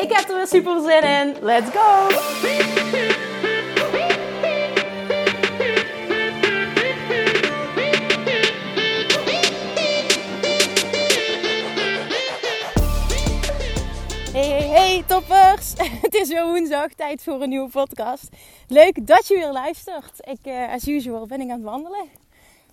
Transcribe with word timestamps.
Ik 0.00 0.12
heb 0.12 0.28
er 0.28 0.36
weer 0.36 0.46
super 0.46 0.80
zin 0.80 1.02
in. 1.02 1.36
Let's 1.40 1.70
go! 1.70 2.08
Hey, 14.32 14.48
hey, 14.48 14.68
hey, 14.68 15.04
toppers! 15.06 15.72
Het 16.02 16.14
is 16.14 16.28
weer 16.28 16.44
woensdag, 16.44 16.92
tijd 16.94 17.22
voor 17.22 17.42
een 17.42 17.48
nieuwe 17.48 17.68
podcast. 17.68 18.28
Leuk 18.68 19.06
dat 19.06 19.28
je 19.28 19.34
weer 19.34 19.52
luistert. 19.52 20.12
Ik, 20.20 20.38
uh, 20.42 20.72
as 20.72 20.88
usual, 20.88 21.26
ben 21.26 21.40
ik 21.40 21.50
aan 21.50 21.56
het 21.56 21.62
wandelen. 21.62 22.08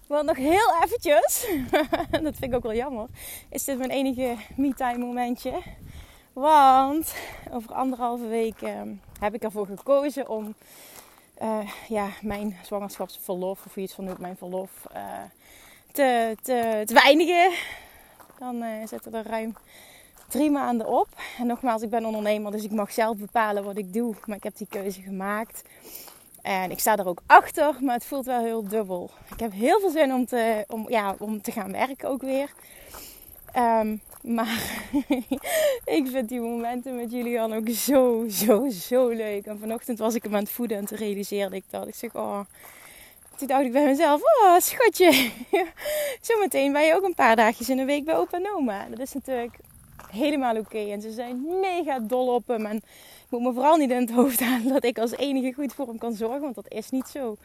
Want 0.08 0.26
nog 0.26 0.38
heel 0.38 0.74
eventjes, 0.84 1.48
dat 2.24 2.36
vind 2.36 2.44
ik 2.44 2.56
ook 2.56 2.64
wel 2.64 2.74
jammer, 2.74 3.08
is 3.50 3.64
dit 3.64 3.78
mijn 3.78 3.90
enige 3.90 4.36
me-time 4.56 4.98
momentje. 4.98 5.52
Want 6.40 7.14
over 7.52 7.74
anderhalve 7.74 8.28
week 8.28 8.62
uh, 8.62 8.82
heb 9.20 9.34
ik 9.34 9.44
ervoor 9.44 9.66
gekozen 9.66 10.30
om 10.30 10.56
uh, 11.42 11.70
ja, 11.88 12.08
mijn 12.22 12.58
zwangerschapsverlof, 12.64 13.66
of 13.66 13.76
het 13.76 13.94
van 13.94 14.04
noemt, 14.04 14.18
mijn 14.20 14.38
verlof, 14.38 14.70
uh, 14.96 15.02
te, 15.92 16.38
te, 16.42 16.84
te 16.86 16.94
weinigen. 16.94 17.52
Dan 18.40 18.64
zitten 18.88 19.14
er 19.14 19.28
ruim 19.28 19.56
drie 20.28 20.52
maanden 20.52 20.88
op. 20.88 21.08
En 21.38 21.48
nogmaals, 21.48 21.82
ik 21.82 21.90
ben 21.90 22.06
ondernemer, 22.06 22.52
dus 22.52 22.64
ik 22.64 22.72
mag 22.72 22.92
zelf 22.92 23.18
bepalen 23.18 23.64
wat 23.64 23.78
ik 23.78 23.94
doe. 23.94 24.16
Maar 24.26 24.38
ik 24.38 24.44
heb 24.44 24.58
die 24.58 24.68
keuze 24.70 25.02
gemaakt. 25.02 25.64
En 26.42 26.72
ik 26.72 26.80
sta 26.80 26.98
er 26.98 27.08
ook 27.08 27.22
achter, 27.26 27.76
maar 27.82 27.96
het 27.96 28.06
voelt 28.06 28.26
wel 28.26 28.44
heel 28.44 28.68
dubbel. 28.68 29.10
Ik 29.32 29.40
heb 29.40 29.52
heel 29.52 29.80
veel 29.80 29.92
zin 29.92 30.14
om 30.14 30.26
te, 30.26 30.66
om, 30.68 30.90
ja, 30.90 31.16
om 31.20 31.42
te 31.42 31.52
gaan 31.52 31.72
werken 31.72 32.10
ook 32.10 32.22
weer. 32.22 32.52
Um, 33.56 34.02
maar 34.28 34.90
ik 35.98 36.08
vind 36.08 36.30
die 36.30 36.40
momenten 36.40 36.96
met 36.96 37.12
jullie 37.12 37.36
dan 37.36 37.54
ook 37.54 37.70
zo, 37.70 38.26
zo, 38.30 38.70
zo 38.70 39.08
leuk. 39.08 39.46
En 39.46 39.60
vanochtend 39.60 40.00
was 40.00 40.16
ik 40.16 40.24
hem 40.24 40.36
aan 40.36 40.40
het 40.40 40.52
voeden 40.52 40.78
en 40.78 40.86
toen 40.86 40.98
realiseerde 40.98 41.56
ik 41.56 41.64
dat. 41.70 41.88
Ik 41.88 41.96
zeg, 41.96 42.16
oh... 42.16 42.40
Toen 43.38 43.48
dacht 43.48 43.66
ik 43.66 43.72
bij 43.72 43.86
mezelf, 43.86 44.22
oh 44.22 44.60
schatje. 44.60 45.32
Zometeen 46.22 46.72
ben 46.72 46.86
je 46.86 46.96
ook 46.96 47.04
een 47.04 47.16
paar 47.16 47.36
dagjes 47.36 47.70
in 47.70 47.80
een 47.80 47.86
week 47.86 48.06
bij 48.06 48.16
opa 48.16 48.38
en 48.38 48.50
oma. 48.56 48.86
Dat 48.90 49.00
is 49.00 49.14
natuurlijk 49.14 49.56
helemaal 50.12 50.58
oké. 50.58 50.78
En 50.78 51.02
ze 51.02 51.12
zijn 51.12 51.60
mega 51.60 52.00
dol 52.00 52.34
op 52.34 52.48
hem. 52.48 52.66
En 52.66 52.76
ik 52.76 52.84
moet 53.30 53.42
me 53.42 53.54
vooral 53.54 53.76
niet 53.76 53.90
in 53.90 54.02
het 54.02 54.12
hoofd 54.12 54.40
halen 54.50 54.74
dat 54.74 54.84
ik 54.84 54.98
als 54.98 55.12
enige 55.12 55.54
goed 55.54 55.74
voor 55.74 55.88
hem 55.88 55.98
kan 55.98 56.14
zorgen. 56.14 56.42
Want 56.42 56.56
dat 56.56 56.72
is 56.72 56.90
niet 56.90 57.08
zo. 57.08 57.38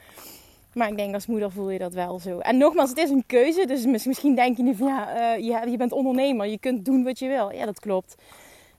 Maar 0.75 0.89
ik 0.89 0.97
denk 0.97 1.15
als 1.15 1.27
moeder 1.27 1.51
voel 1.51 1.70
je 1.70 1.78
dat 1.78 1.92
wel 1.92 2.19
zo. 2.19 2.39
En 2.39 2.56
nogmaals, 2.56 2.89
het 2.89 2.98
is 2.98 3.11
een 3.11 3.27
keuze. 3.27 3.67
Dus 3.67 3.84
misschien 4.05 4.34
denk 4.34 4.56
je 4.56 4.62
nu 4.62 4.75
van 4.75 4.87
ja, 4.87 5.37
uh, 5.37 5.70
je 5.70 5.77
bent 5.77 5.92
ondernemer. 5.92 6.47
Je 6.47 6.59
kunt 6.59 6.84
doen 6.84 7.05
wat 7.05 7.19
je 7.19 7.28
wil. 7.28 7.53
Ja, 7.53 7.65
dat 7.65 7.81
klopt. 7.81 8.15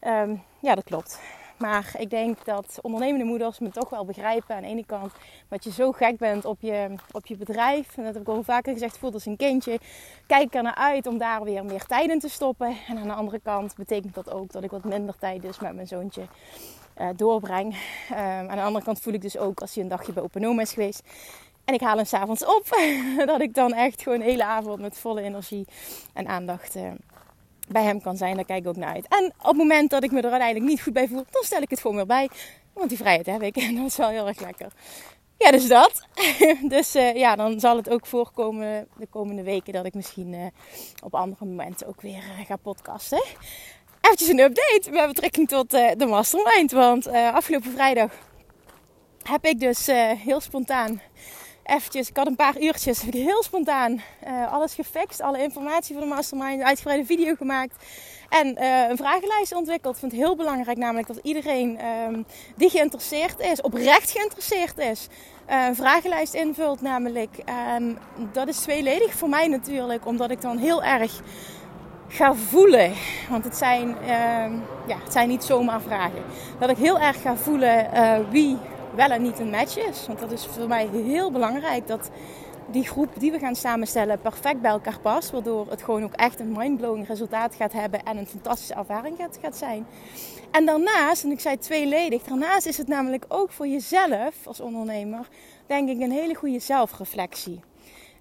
Um, 0.02 0.44
ja, 0.60 0.76
dat 0.76 0.84
klopt. 0.84 1.20
Maar 1.58 1.94
ik 1.98 2.10
denk 2.10 2.46
dat 2.46 2.80
ondernemende 2.82 3.26
moeders 3.26 3.60
me 3.60 3.70
toch 3.70 3.90
wel 3.90 4.06
begrijpen. 4.06 4.56
Aan 4.56 4.62
de 4.62 4.68
ene 4.68 4.86
kant 4.86 5.12
dat 5.48 5.64
je 5.64 5.72
zo 5.72 5.92
gek 5.92 6.18
bent 6.18 6.46
op 6.46 6.58
je, 6.60 6.96
op 7.12 7.26
je 7.26 7.36
bedrijf. 7.36 7.98
En 7.98 8.04
dat 8.04 8.14
heb 8.14 8.22
ik 8.22 8.28
al 8.28 8.44
vaker 8.44 8.74
gezegd, 8.74 8.98
voelt 8.98 9.14
als 9.14 9.26
een 9.26 9.38
kindje. 9.38 9.80
Kijk 10.28 10.56
er 10.56 10.64
naar 10.64 10.76
uit 10.76 11.08
om 11.08 11.18
daar 11.18 11.44
weer 11.44 11.66
meer 11.66 11.86
tijd 11.86 12.10
in 12.10 12.20
te 12.20 12.30
stoppen. 12.30 12.78
En 12.88 12.98
aan 12.98 13.08
de 13.08 13.14
andere 13.14 13.40
kant 13.40 13.76
betekent 13.76 14.16
dat 14.16 14.32
ook 14.32 14.52
dat 14.52 14.64
ik 14.64 14.72
wat 14.72 14.84
minder 14.84 15.16
tijd 15.20 15.42
dus 15.42 15.60
met 15.60 15.76
mijn 15.76 15.88
zoontje 15.88 16.22
uh, 17.02 17.08
doorbreng. 17.16 17.76
Um, 18.12 18.18
aan 18.18 18.58
de 18.58 18.62
andere 18.62 18.86
kant 18.86 19.00
voel 19.00 19.14
ik 19.14 19.22
dus 19.22 19.38
ook 19.38 19.62
als 19.62 19.74
hij 19.74 19.84
een 19.84 19.90
dagje 19.90 20.14
bij 20.14 20.24
Open 20.24 20.60
is 20.60 20.74
geweest. 20.74 21.04
En 21.66 21.74
ik 21.74 21.82
haal 21.82 21.96
hem 21.96 22.06
s'avonds 22.06 22.46
op. 22.46 22.64
dat 23.26 23.42
ik 23.42 23.54
dan 23.54 23.74
echt 23.74 24.02
gewoon 24.02 24.20
de 24.20 24.26
hele 24.26 24.44
avond 24.44 24.80
met 24.80 24.98
volle 24.98 25.22
energie 25.22 25.68
en 26.14 26.28
aandacht... 26.28 26.76
Uh, 26.76 26.92
bij 27.68 27.84
hem 27.84 28.02
kan 28.02 28.18
zijn, 28.18 28.36
daar 28.36 28.46
kijk 28.46 28.62
ik 28.62 28.68
ook 28.68 28.76
naar 28.76 28.94
uit. 28.94 29.08
En 29.08 29.34
op 29.38 29.46
het 29.46 29.58
moment 29.58 29.90
dat 29.90 30.04
ik 30.04 30.12
me 30.12 30.18
er 30.18 30.30
uiteindelijk 30.30 30.70
niet 30.70 30.82
goed 30.82 30.94
bij 30.94 31.08
voel, 31.08 31.26
dan 31.30 31.44
stel 31.44 31.62
ik 31.62 31.70
het 31.70 31.80
gewoon 31.80 31.96
weer 31.96 32.06
bij. 32.06 32.30
Want 32.74 32.90
die 32.90 32.98
vrijheid 32.98 33.26
heb 33.26 33.42
ik 33.42 33.56
en 33.68 33.76
dat 33.76 33.86
is 33.86 33.98
wel 33.98 34.10
heel 34.10 34.28
erg 34.28 34.40
lekker. 34.40 34.68
Ja, 35.38 35.52
dus 35.52 35.68
dat. 35.68 36.08
dus 36.76 36.96
uh, 36.96 37.16
ja, 37.16 37.36
dan 37.36 37.60
zal 37.60 37.78
het 37.78 37.90
ook 37.90 38.06
voorkomen 38.06 38.88
de 38.98 39.08
komende 39.08 39.44
weken 39.44 39.74
dat 39.74 39.86
ik 39.86 39.94
misschien 39.94 40.34
uh, 40.34 40.46
op 41.04 41.16
andere 41.16 41.46
momenten 41.46 41.88
ook 41.88 42.02
weer 42.02 42.24
ga 42.48 42.56
podcasten. 42.56 43.24
Even 44.02 44.30
een 44.30 44.40
update 44.40 44.92
met 44.92 45.08
betrekking 45.08 45.48
tot 45.48 45.72
de 45.72 46.06
mastermind. 46.08 46.72
Want 46.72 47.08
afgelopen 47.08 47.72
vrijdag 47.72 48.12
heb 49.24 49.46
ik 49.46 49.60
dus 49.60 49.88
heel 50.18 50.42
spontaan 50.42 51.02
eventjes, 51.64 52.10
ik 52.10 52.18
had 52.18 52.28
een 52.28 52.36
paar 52.36 52.62
uurtjes, 52.62 53.02
heb 53.02 53.14
ik 53.14 53.24
heel 53.24 53.44
spontaan 53.44 54.02
uh, 54.28 54.54
alles 54.54 54.74
gefixt. 54.74 55.22
Alle 55.22 55.42
informatie 55.42 55.96
voor 55.96 56.04
de 56.04 56.10
mastermind, 56.10 56.60
een 56.60 56.66
uitgebreide 56.66 57.06
video 57.06 57.36
gemaakt. 57.36 57.86
En 58.30 58.48
uh, 58.48 58.90
een 58.90 58.98
vragenlijst 58.98 59.56
ontwikkeld. 59.56 59.94
Ik 59.94 60.00
vind 60.00 60.12
het 60.12 60.22
heel 60.22 60.36
belangrijk 60.36 60.78
namelijk 60.78 61.08
dat 61.08 61.20
iedereen 61.24 61.80
um, 61.86 62.26
die 62.56 62.70
geïnteresseerd 62.70 63.40
is, 63.40 63.62
oprecht 63.62 64.12
geïnteresseerd 64.12 64.78
is, 64.78 65.08
uh, 65.50 65.66
een 65.68 65.76
vragenlijst 65.76 66.34
invult 66.34 66.82
namelijk. 66.82 67.38
Um, 67.78 67.98
dat 68.32 68.48
is 68.48 68.58
tweeledig 68.58 69.14
voor 69.14 69.30
mij 69.30 69.48
natuurlijk, 69.48 70.06
omdat 70.06 70.32
ik 70.32 70.42
dan 70.42 70.58
heel 70.58 70.84
erg 70.84 71.22
ga 72.08 72.34
voelen. 72.34 72.94
Want 73.30 73.44
het 73.44 73.58
zijn, 73.58 73.88
uh, 74.02 74.08
ja, 74.88 74.98
het 75.04 75.12
zijn 75.12 75.28
niet 75.28 75.44
zomaar 75.44 75.82
vragen. 75.82 76.24
Dat 76.60 76.70
ik 76.70 76.78
heel 76.78 77.00
erg 77.00 77.22
ga 77.22 77.36
voelen 77.36 77.90
wie 78.30 78.58
wel 78.96 79.10
en 79.10 79.22
niet 79.22 79.40
een 79.40 79.50
match 79.50 79.78
is. 79.78 80.08
Want 80.08 80.20
dat 80.20 80.32
is 80.32 80.46
voor 80.46 80.68
mij 80.68 80.88
heel 80.88 81.32
belangrijk 81.32 81.88
dat 81.88 82.10
die 82.68 82.88
groep 82.88 83.10
die 83.20 83.32
we 83.32 83.40
gaan 83.40 83.56
samenstellen 83.56 84.20
perfect 84.20 84.62
bij 84.62 84.72
elkaar 84.72 85.00
past. 85.00 85.32
Waardoor 85.32 85.70
het 85.70 85.84
gewoon 85.84 86.04
ook 86.04 86.14
echt 86.14 86.40
een 86.40 86.52
mindblowing 86.52 87.08
resultaat 87.08 87.56
gaat 87.56 87.74
hebben 87.74 88.04
en 88.04 88.18
een 88.18 88.28
fantastische 88.28 88.74
ervaring 88.74 89.18
gaat, 89.42 89.58
zijn. 89.58 89.86
En 90.52 90.66
daarnaast, 90.66 91.24
en 91.24 91.32
ik 91.32 91.40
zei 91.40 91.58
tweeledig, 91.58 92.24
daarnaast 92.24 92.66
is 92.66 92.78
het 92.78 92.88
namelijk 92.88 93.26
ook 93.28 93.52
voor 93.52 93.68
jezelf 93.68 94.48
als 94.48 94.60
ondernemer, 94.60 95.28
denk 95.68 95.90
ik, 95.90 96.00
een 96.00 96.12
hele 96.12 96.36
goede 96.36 96.60
zelfreflectie. 96.60 97.60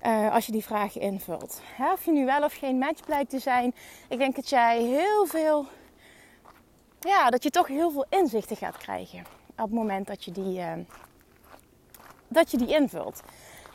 Uh, 0.06 0.34
als 0.34 0.46
je 0.46 0.52
die 0.52 0.64
vragen 0.64 1.00
invult. 1.00 1.60
Hè, 1.76 1.92
of 1.92 2.04
je 2.04 2.12
nu 2.12 2.24
wel 2.24 2.42
of 2.42 2.54
geen 2.54 2.78
match 2.78 3.04
blijkt 3.04 3.30
te 3.30 3.38
zijn. 3.38 3.74
Ik 4.08 4.18
denk 4.18 4.36
dat 4.36 4.48
jij 4.48 4.82
heel 4.82 5.26
veel. 5.26 5.66
Ja, 7.00 7.30
dat 7.30 7.42
je 7.42 7.50
toch 7.50 7.66
heel 7.66 7.90
veel 7.90 8.06
inzichten 8.08 8.56
gaat 8.56 8.76
krijgen 8.76 9.41
op 9.56 9.64
het 9.64 9.72
moment 9.72 10.06
dat 10.06 10.24
je 10.24 10.30
die, 10.30 10.58
uh, 10.58 10.72
dat 12.28 12.50
je 12.50 12.56
die 12.56 12.74
invult. 12.74 13.22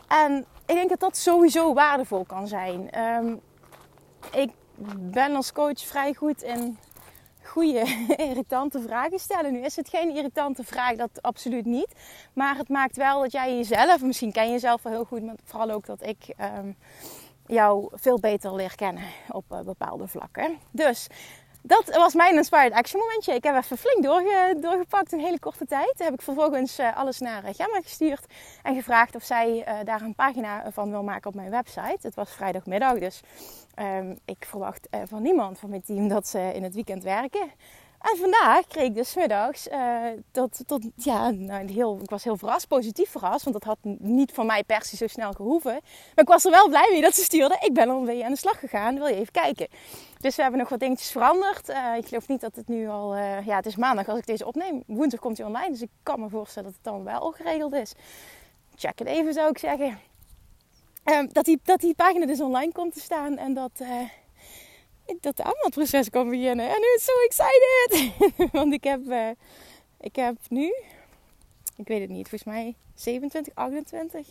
En 0.07 0.45
ik 0.65 0.75
denk 0.75 0.89
dat 0.89 0.99
dat 0.99 1.17
sowieso 1.17 1.73
waardevol 1.73 2.23
kan 2.25 2.47
zijn. 2.47 2.99
Um, 2.99 3.41
ik 4.31 4.51
ben 4.97 5.35
als 5.35 5.51
coach 5.51 5.79
vrij 5.79 6.13
goed 6.13 6.41
in 6.41 6.77
goede, 7.43 8.05
irritante 8.29 8.81
vragen 8.81 9.19
stellen. 9.19 9.53
Nu 9.53 9.59
is 9.59 9.75
het 9.75 9.89
geen 9.89 10.15
irritante 10.15 10.63
vraag, 10.63 10.95
dat 10.95 11.21
absoluut 11.21 11.65
niet. 11.65 11.93
Maar 12.33 12.57
het 12.57 12.69
maakt 12.69 12.97
wel 12.97 13.21
dat 13.21 13.31
jij 13.31 13.55
jezelf, 13.55 14.01
misschien 14.01 14.31
ken 14.31 14.45
je 14.45 14.51
jezelf 14.51 14.83
wel 14.83 14.93
heel 14.93 15.05
goed, 15.05 15.23
maar 15.23 15.35
vooral 15.43 15.71
ook 15.71 15.85
dat 15.85 16.05
ik 16.05 16.33
um, 16.57 16.75
jou 17.45 17.89
veel 17.93 18.19
beter 18.19 18.55
leer 18.55 18.75
kennen 18.75 19.03
op 19.29 19.45
uh, 19.51 19.59
bepaalde 19.59 20.07
vlakken. 20.07 20.57
Dus 20.71 21.07
dat 21.67 21.95
was 21.95 22.13
mijn 22.13 22.35
inspired 22.35 22.73
action 22.73 23.01
momentje. 23.01 23.33
Ik 23.33 23.43
heb 23.43 23.55
even 23.55 23.77
flink 23.77 24.03
doorge, 24.03 24.57
doorgepakt 24.59 25.11
in 25.11 25.17
een 25.17 25.25
hele 25.25 25.39
korte 25.39 25.65
tijd. 25.65 25.93
Heb 25.97 26.13
ik 26.13 26.21
vervolgens 26.21 26.79
uh, 26.79 26.97
alles 26.97 27.19
naar 27.19 27.43
eh, 27.43 27.53
Gemma 27.55 27.81
gestuurd 27.81 28.25
en 28.63 28.75
gevraagd 28.75 29.15
of 29.15 29.23
zij 29.23 29.67
uh, 29.67 29.73
daar 29.83 30.01
een 30.01 30.15
pagina 30.15 30.71
van 30.71 30.89
wil 30.89 31.03
maken 31.03 31.29
op 31.29 31.35
mijn 31.35 31.49
website. 31.49 31.97
Het 32.01 32.15
was 32.15 32.31
vrijdagmiddag, 32.31 32.99
dus 32.99 33.21
um, 33.79 34.17
ik 34.25 34.45
verwacht 34.47 34.87
van 35.05 35.21
niemand 35.21 35.59
van 35.59 35.69
mijn 35.69 35.83
team 35.83 36.07
dat 36.07 36.27
ze 36.27 36.51
in 36.53 36.63
het 36.63 36.73
weekend 36.73 37.03
werken. 37.03 37.51
En 38.01 38.17
vandaag 38.17 38.67
kreeg 38.67 38.85
ik 38.85 38.95
dus 38.95 39.15
middags 39.15 39.67
uh, 39.67 40.05
tot, 40.31 40.59
tot, 40.65 40.85
ja, 40.95 41.29
nou, 41.29 41.71
heel, 41.71 41.99
ik 42.01 42.09
was 42.09 42.23
heel 42.23 42.37
verrast, 42.37 42.67
positief 42.67 43.09
verrast, 43.09 43.43
want 43.43 43.55
dat 43.55 43.63
had 43.63 43.77
niet 43.99 44.31
van 44.31 44.45
mij 44.45 44.63
per 44.63 44.83
se 44.85 44.95
zo 44.95 45.07
snel 45.07 45.31
gehoeven. 45.31 45.71
Maar 46.15 46.23
ik 46.23 46.27
was 46.27 46.45
er 46.45 46.51
wel 46.51 46.67
blij 46.67 46.87
mee 46.91 47.01
dat 47.01 47.15
ze 47.15 47.23
stuurde. 47.23 47.57
Ik 47.59 47.73
ben 47.73 47.89
alweer 47.89 48.23
aan 48.25 48.31
de 48.31 48.37
slag 48.37 48.59
gegaan, 48.59 48.95
wil 48.95 49.07
je 49.07 49.15
even 49.15 49.31
kijken. 49.31 49.67
Dus 50.19 50.35
we 50.35 50.41
hebben 50.41 50.59
nog 50.59 50.69
wat 50.69 50.79
dingetjes 50.79 51.11
veranderd. 51.11 51.69
Uh, 51.69 51.95
ik 51.97 52.07
geloof 52.07 52.27
niet 52.27 52.41
dat 52.41 52.55
het 52.55 52.67
nu 52.67 52.87
al, 52.87 53.15
uh, 53.15 53.45
ja, 53.45 53.55
het 53.55 53.65
is 53.65 53.75
maandag 53.75 54.07
als 54.07 54.19
ik 54.19 54.25
deze 54.25 54.45
opneem. 54.45 54.83
Woensdag 54.87 55.19
komt 55.19 55.37
hij 55.37 55.47
online, 55.47 55.69
dus 55.69 55.81
ik 55.81 55.89
kan 56.03 56.19
me 56.19 56.29
voorstellen 56.29 56.69
dat 56.69 56.77
het 56.83 56.93
dan 56.93 57.03
wel 57.03 57.31
geregeld 57.31 57.73
is. 57.73 57.93
Check 58.75 58.99
het 58.99 59.07
even, 59.07 59.33
zou 59.33 59.49
ik 59.49 59.57
zeggen. 59.57 59.99
dat, 61.31 61.45
die, 61.45 61.59
dat 61.63 61.79
die 61.79 61.95
pagina 61.95 62.25
dus 62.25 62.41
online 62.41 62.71
komt 62.71 62.93
te 62.93 62.99
staan 62.99 63.37
en 63.37 63.53
dat 63.53 63.81
dat 65.19 65.37
de 65.37 65.43
aanmeldproces 65.43 66.09
kan 66.09 66.29
beginnen. 66.29 66.65
En 66.65 66.79
nu 66.79 66.87
is 66.95 67.05
zo 67.05 67.11
excited! 67.25 68.11
Want 68.59 68.73
ik 68.73 68.83
heb, 68.83 69.01
uh, 69.01 69.29
ik 69.99 70.15
heb 70.15 70.35
nu, 70.49 70.73
ik 71.75 71.87
weet 71.87 72.01
het 72.01 72.09
niet, 72.09 72.29
volgens 72.29 72.43
mij 72.43 72.75
27, 72.95 73.55
28 73.55 74.27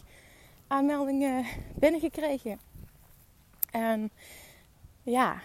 aanmeldingen 0.66 1.46
binnengekregen. 1.74 2.60
En 3.70 4.10
ja, 5.02 5.40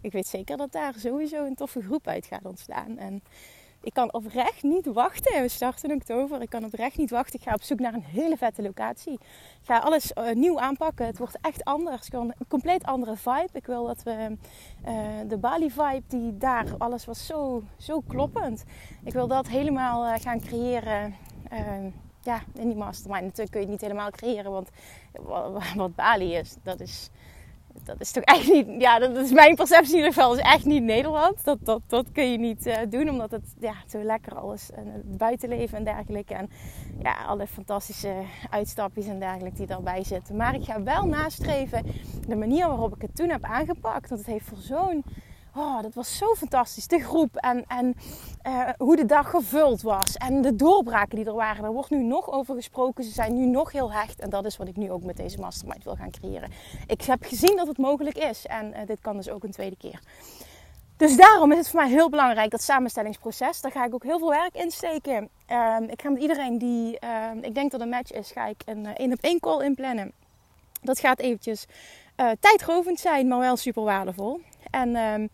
ik 0.00 0.12
weet 0.12 0.26
zeker 0.26 0.56
dat 0.56 0.72
daar 0.72 0.94
sowieso 0.96 1.44
een 1.44 1.54
toffe 1.54 1.82
groep 1.82 2.06
uit 2.06 2.26
gaat 2.26 2.44
ontstaan. 2.44 2.98
En 2.98 3.22
ik 3.82 3.92
kan 3.92 4.12
oprecht 4.12 4.62
niet 4.62 4.86
wachten. 4.86 5.42
We 5.42 5.48
starten 5.48 5.90
in 5.90 5.96
oktober. 5.96 6.42
Ik 6.42 6.50
kan 6.50 6.64
oprecht 6.64 6.96
niet 6.96 7.10
wachten. 7.10 7.38
Ik 7.38 7.46
ga 7.46 7.54
op 7.54 7.62
zoek 7.62 7.80
naar 7.80 7.94
een 7.94 8.04
hele 8.04 8.36
vette 8.36 8.62
locatie. 8.62 9.12
Ik 9.12 9.20
ga 9.62 9.78
alles 9.78 10.12
uh, 10.18 10.34
nieuw 10.34 10.60
aanpakken. 10.60 11.06
Het 11.06 11.18
wordt 11.18 11.38
echt 11.40 11.64
anders. 11.64 12.06
Ik 12.06 12.12
een 12.12 12.34
compleet 12.48 12.84
andere 12.84 13.16
vibe. 13.16 13.48
Ik 13.52 13.66
wil 13.66 13.86
dat 13.86 14.02
we 14.02 14.36
uh, 14.86 14.94
de 15.28 15.36
Bali 15.36 15.70
vibe 15.70 16.02
die 16.08 16.38
daar 16.38 16.66
alles 16.78 17.04
was 17.04 17.26
zo, 17.26 17.62
zo 17.78 18.00
kloppend. 18.00 18.64
Ik 19.04 19.12
wil 19.12 19.26
dat 19.26 19.48
helemaal 19.48 20.06
uh, 20.06 20.14
gaan 20.20 20.40
creëren. 20.40 21.14
ja, 22.22 22.42
in 22.54 22.66
die 22.68 22.76
mastermind. 22.76 23.22
Natuurlijk 23.22 23.50
kun 23.50 23.60
je 23.60 23.66
het 23.66 23.74
niet 23.74 23.90
helemaal 23.90 24.10
creëren, 24.10 24.50
want 24.50 24.68
wat 25.76 25.94
Bali 25.94 26.34
is, 26.34 26.56
dat 26.62 26.80
is 26.80 27.10
dat 27.84 28.00
is 28.00 28.10
toch 28.10 28.22
echt 28.22 28.48
niet, 28.52 28.66
ja, 28.78 28.98
dat 28.98 29.16
is 29.16 29.32
mijn 29.32 29.54
perceptie 29.54 29.90
in 29.90 29.96
ieder 29.96 30.12
geval, 30.12 30.34
is 30.34 30.40
echt 30.40 30.64
niet 30.64 30.82
Nederland. 30.82 31.44
Dat, 31.44 31.58
dat, 31.60 31.80
dat 31.86 32.12
kun 32.12 32.30
je 32.30 32.38
niet 32.38 32.66
uh, 32.66 32.76
doen, 32.88 33.08
omdat 33.08 33.30
het 33.30 33.54
ja, 33.60 33.74
zo 33.88 34.02
lekker 34.02 34.34
alles, 34.34 34.70
en 34.70 34.86
het 34.86 35.16
buitenleven 35.18 35.78
en 35.78 35.84
dergelijke. 35.84 36.34
En 36.34 36.50
ja, 37.02 37.24
alle 37.26 37.46
fantastische 37.46 38.12
uitstapjes 38.50 39.06
en 39.06 39.18
dergelijke 39.18 39.56
die 39.56 39.66
daarbij 39.66 40.04
zitten. 40.04 40.36
Maar 40.36 40.54
ik 40.54 40.64
ga 40.64 40.82
wel 40.82 41.06
nastreven 41.06 41.84
de 42.28 42.36
manier 42.36 42.66
waarop 42.66 42.94
ik 42.94 43.02
het 43.02 43.16
toen 43.16 43.28
heb 43.28 43.44
aangepakt. 43.44 44.08
Want 44.08 44.20
het 44.20 44.30
heeft 44.30 44.46
voor 44.46 44.58
zo'n 44.58 45.04
Oh, 45.56 45.82
dat 45.82 45.94
was 45.94 46.16
zo 46.16 46.34
fantastisch. 46.34 46.86
De 46.86 46.98
groep 46.98 47.36
en, 47.36 47.64
en 47.66 47.96
uh, 48.46 48.68
hoe 48.78 48.96
de 48.96 49.06
dag 49.06 49.30
gevuld 49.30 49.82
was. 49.82 50.14
En 50.14 50.42
de 50.42 50.56
doorbraken 50.56 51.16
die 51.16 51.24
er 51.24 51.34
waren. 51.34 51.62
Daar 51.62 51.72
wordt 51.72 51.90
nu 51.90 52.02
nog 52.02 52.30
over 52.30 52.54
gesproken. 52.54 53.04
Ze 53.04 53.10
zijn 53.10 53.34
nu 53.34 53.46
nog 53.46 53.72
heel 53.72 53.92
hecht. 53.92 54.20
En 54.20 54.30
dat 54.30 54.44
is 54.44 54.56
wat 54.56 54.68
ik 54.68 54.76
nu 54.76 54.90
ook 54.90 55.02
met 55.02 55.16
deze 55.16 55.38
mastermind 55.38 55.84
wil 55.84 55.96
gaan 55.96 56.10
creëren. 56.10 56.50
Ik 56.86 57.02
heb 57.02 57.24
gezien 57.24 57.56
dat 57.56 57.66
het 57.66 57.78
mogelijk 57.78 58.18
is. 58.18 58.46
En 58.46 58.66
uh, 58.66 58.86
dit 58.86 58.98
kan 59.00 59.16
dus 59.16 59.28
ook 59.28 59.44
een 59.44 59.50
tweede 59.50 59.76
keer. 59.76 60.00
Dus 60.96 61.16
daarom 61.16 61.52
is 61.52 61.58
het 61.58 61.68
voor 61.68 61.80
mij 61.80 61.88
heel 61.88 62.10
belangrijk, 62.10 62.50
dat 62.50 62.62
samenstellingsproces. 62.62 63.60
Daar 63.60 63.72
ga 63.72 63.84
ik 63.84 63.94
ook 63.94 64.02
heel 64.02 64.18
veel 64.18 64.28
werk 64.28 64.54
in 64.54 64.70
steken. 64.70 65.28
Uh, 65.50 65.76
ik 65.86 66.02
ga 66.02 66.10
met 66.10 66.20
iedereen 66.20 66.58
die, 66.58 66.98
ehm, 66.98 67.38
ik 67.38 67.54
denk 67.54 67.70
dat 67.70 67.80
een 67.80 67.88
match 67.88 68.12
is, 68.12 68.30
ga 68.30 68.46
ik 68.46 68.62
een 68.64 68.86
één 68.96 69.12
op 69.12 69.18
één 69.20 69.40
call 69.40 69.64
inplannen. 69.64 70.12
Dat 70.82 70.98
gaat 70.98 71.18
eventjes 71.18 71.66
tijdrovend 72.40 73.00
zijn, 73.00 73.28
maar 73.28 73.38
wel 73.38 73.56
super 73.56 73.82
waardevol. 73.82 74.40
En 74.70 74.96
um, 74.96 75.28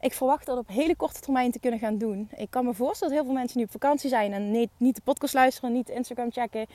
ik 0.00 0.12
verwacht 0.12 0.46
dat 0.46 0.58
op 0.58 0.68
hele 0.68 0.96
korte 0.96 1.20
termijn 1.20 1.50
te 1.50 1.60
kunnen 1.60 1.80
gaan 1.80 1.98
doen. 1.98 2.30
Ik 2.36 2.50
kan 2.50 2.64
me 2.64 2.74
voorstellen 2.74 3.14
dat 3.14 3.22
heel 3.22 3.32
veel 3.32 3.40
mensen 3.40 3.58
nu 3.58 3.64
op 3.64 3.70
vakantie 3.70 4.08
zijn 4.08 4.32
en 4.32 4.50
niet, 4.50 4.70
niet 4.76 4.94
de 4.94 5.02
podcast 5.04 5.34
luisteren, 5.34 5.72
niet 5.72 5.88
Instagram 5.88 6.32
checken. 6.32 6.66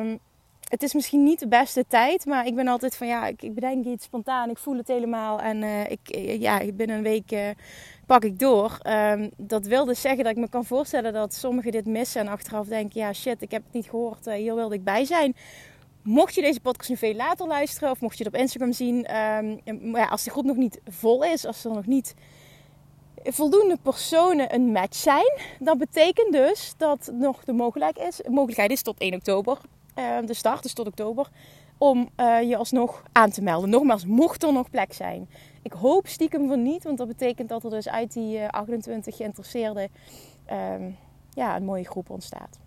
Um, 0.00 0.18
het 0.68 0.82
is 0.82 0.94
misschien 0.94 1.22
niet 1.22 1.38
de 1.38 1.48
beste 1.48 1.84
tijd, 1.88 2.26
maar 2.26 2.46
ik 2.46 2.54
ben 2.54 2.68
altijd 2.68 2.96
van 2.96 3.06
ja, 3.06 3.26
ik, 3.26 3.42
ik 3.42 3.54
bedenk 3.54 3.84
iets 3.84 4.04
spontaan, 4.04 4.50
ik 4.50 4.58
voel 4.58 4.76
het 4.76 4.88
helemaal 4.88 5.40
en 5.40 5.62
uh, 5.62 5.90
ik, 5.90 6.00
ja, 6.40 6.60
binnen 6.74 6.96
een 6.96 7.02
week 7.02 7.32
uh, 7.32 7.48
pak 8.06 8.24
ik 8.24 8.38
door. 8.38 8.78
Um, 8.86 9.30
dat 9.36 9.66
wil 9.66 9.84
dus 9.84 10.00
zeggen 10.00 10.24
dat 10.24 10.32
ik 10.32 10.38
me 10.38 10.48
kan 10.48 10.64
voorstellen 10.64 11.12
dat 11.12 11.34
sommigen 11.34 11.72
dit 11.72 11.86
missen 11.86 12.20
en 12.20 12.28
achteraf 12.28 12.66
denken, 12.66 13.00
ja 13.00 13.12
shit, 13.12 13.42
ik 13.42 13.50
heb 13.50 13.62
het 13.64 13.72
niet 13.72 13.88
gehoord, 13.90 14.24
hier 14.24 14.54
wilde 14.54 14.74
ik 14.74 14.84
bij 14.84 15.04
zijn. 15.04 15.36
Mocht 16.08 16.34
je 16.34 16.40
deze 16.40 16.60
podcast 16.60 16.88
nu 16.88 16.96
veel 16.96 17.14
later 17.14 17.46
luisteren 17.46 17.90
of 17.90 18.00
mocht 18.00 18.18
je 18.18 18.24
het 18.24 18.34
op 18.34 18.40
Instagram 18.40 18.72
zien, 18.72 19.16
um, 19.16 19.96
ja, 19.96 20.06
als 20.06 20.24
de 20.24 20.30
groep 20.30 20.44
nog 20.44 20.56
niet 20.56 20.80
vol 20.84 21.24
is, 21.24 21.46
als 21.46 21.64
er 21.64 21.70
nog 21.70 21.86
niet 21.86 22.14
voldoende 23.24 23.78
personen 23.82 24.54
een 24.54 24.72
match 24.72 24.96
zijn, 24.96 25.32
dat 25.58 25.78
betekent 25.78 26.32
dus 26.32 26.74
dat 26.76 27.10
nog 27.12 27.44
de 27.44 27.52
mogelijkheid 27.52 28.08
is, 28.08 28.20
mogelijkheid 28.28 28.70
is 28.70 28.82
tot 28.82 28.98
1 28.98 29.14
oktober, 29.14 29.58
uh, 29.98 30.18
de 30.24 30.34
start 30.34 30.64
is 30.64 30.72
tot 30.72 30.86
oktober, 30.86 31.28
om 31.78 32.08
uh, 32.16 32.42
je 32.42 32.56
alsnog 32.56 33.02
aan 33.12 33.30
te 33.30 33.42
melden. 33.42 33.70
Nogmaals, 33.70 34.04
mocht 34.04 34.42
er 34.42 34.52
nog 34.52 34.70
plek 34.70 34.92
zijn. 34.92 35.28
Ik 35.62 35.72
hoop 35.72 36.06
stiekem 36.06 36.48
van 36.48 36.62
niet, 36.62 36.84
want 36.84 36.98
dat 36.98 37.08
betekent 37.08 37.48
dat 37.48 37.64
er 37.64 37.70
dus 37.70 37.88
uit 37.88 38.12
die 38.12 38.38
uh, 38.38 38.48
28 38.48 39.16
geïnteresseerden 39.16 39.90
um, 40.52 40.96
ja, 41.34 41.56
een 41.56 41.64
mooie 41.64 41.84
groep 41.84 42.10
ontstaat. 42.10 42.58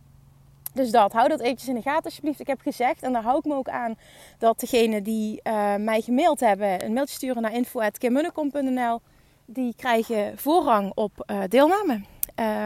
Dus 0.73 0.91
dat, 0.91 1.11
hou 1.11 1.27
dat 1.27 1.39
eventjes 1.39 1.69
in 1.69 1.75
de 1.75 1.81
gaten 1.81 2.03
alsjeblieft. 2.03 2.39
Ik 2.39 2.47
heb 2.47 2.61
gezegd, 2.61 3.03
en 3.03 3.13
daar 3.13 3.23
hou 3.23 3.37
ik 3.37 3.45
me 3.45 3.55
ook 3.55 3.69
aan, 3.69 3.95
dat 4.37 4.59
degenen 4.59 5.03
die 5.03 5.39
uh, 5.43 5.75
mij 5.75 6.01
gemaild 6.01 6.39
hebben, 6.39 6.85
een 6.85 6.93
mailtje 6.93 7.15
sturen 7.15 7.41
naar 7.41 7.53
info.kimmunnekom.nl, 7.53 9.01
die 9.45 9.75
krijgen 9.75 10.37
voorrang 10.37 10.91
op 10.95 11.31
uh, 11.31 11.41
deelname. 11.47 12.01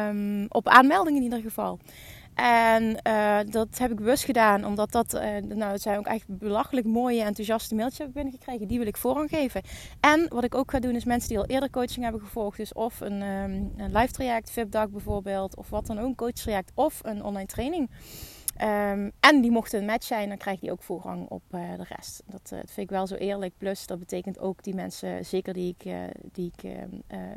Um, 0.09 0.45
op 0.49 0.67
aanmelding 0.67 1.17
in 1.17 1.23
ieder 1.23 1.41
geval. 1.41 1.79
En 2.35 2.97
uh, 3.07 3.39
dat 3.49 3.77
heb 3.77 3.91
ik 3.91 3.95
bewust 3.95 4.23
gedaan, 4.23 4.65
omdat 4.65 4.91
dat, 4.91 5.13
uh, 5.13 5.21
nou, 5.37 5.71
het 5.71 5.81
zijn 5.81 5.97
ook 5.97 6.05
echt 6.05 6.25
belachelijk 6.27 6.85
mooie, 6.85 7.23
enthousiaste 7.23 7.75
mailtjes 7.75 7.97
heb 7.97 8.07
ik 8.07 8.13
binnengekregen. 8.13 8.67
Die 8.67 8.77
wil 8.77 8.87
ik 8.87 8.97
voorrang 8.97 9.29
geven. 9.29 9.61
En 9.99 10.25
wat 10.29 10.43
ik 10.43 10.55
ook 10.55 10.71
ga 10.71 10.79
doen, 10.79 10.95
is 10.95 11.05
mensen 11.05 11.29
die 11.29 11.37
al 11.37 11.45
eerder 11.45 11.69
coaching 11.69 12.03
hebben 12.03 12.21
gevolgd, 12.21 12.57
dus 12.57 12.73
of 12.73 12.99
een, 12.99 13.21
um, 13.21 13.73
een 13.77 13.91
live 13.97 14.13
traject, 14.13 14.51
VIP-dag 14.51 14.89
bijvoorbeeld, 14.89 15.55
of 15.55 15.69
wat 15.69 15.85
dan 15.85 15.99
ook, 15.99 16.05
een 16.05 16.15
coach 16.15 16.31
traject, 16.31 16.71
of 16.73 16.99
een 17.03 17.23
online 17.23 17.47
training. 17.47 17.89
Um, 18.61 19.11
en 19.19 19.41
die 19.41 19.51
mochten 19.51 19.79
een 19.79 19.85
match 19.85 20.05
zijn, 20.05 20.29
dan 20.29 20.37
krijg 20.37 20.61
je 20.61 20.71
ook 20.71 20.83
voorrang 20.83 21.27
op 21.29 21.43
uh, 21.51 21.61
de 21.77 21.85
rest. 21.89 22.23
Dat, 22.25 22.47
vind 22.47 22.77
ik 22.77 22.89
wel 22.89 23.07
zo 23.07 23.15
eerlijk. 23.15 23.53
Plus, 23.57 23.87
dat 23.87 23.99
betekent 23.99 24.39
ook 24.39 24.63
die 24.63 24.75
mensen, 24.75 25.25
zeker 25.25 25.53
die 25.53 25.75
ik, 25.77 25.91
die 26.31 26.51
ik 26.55 26.71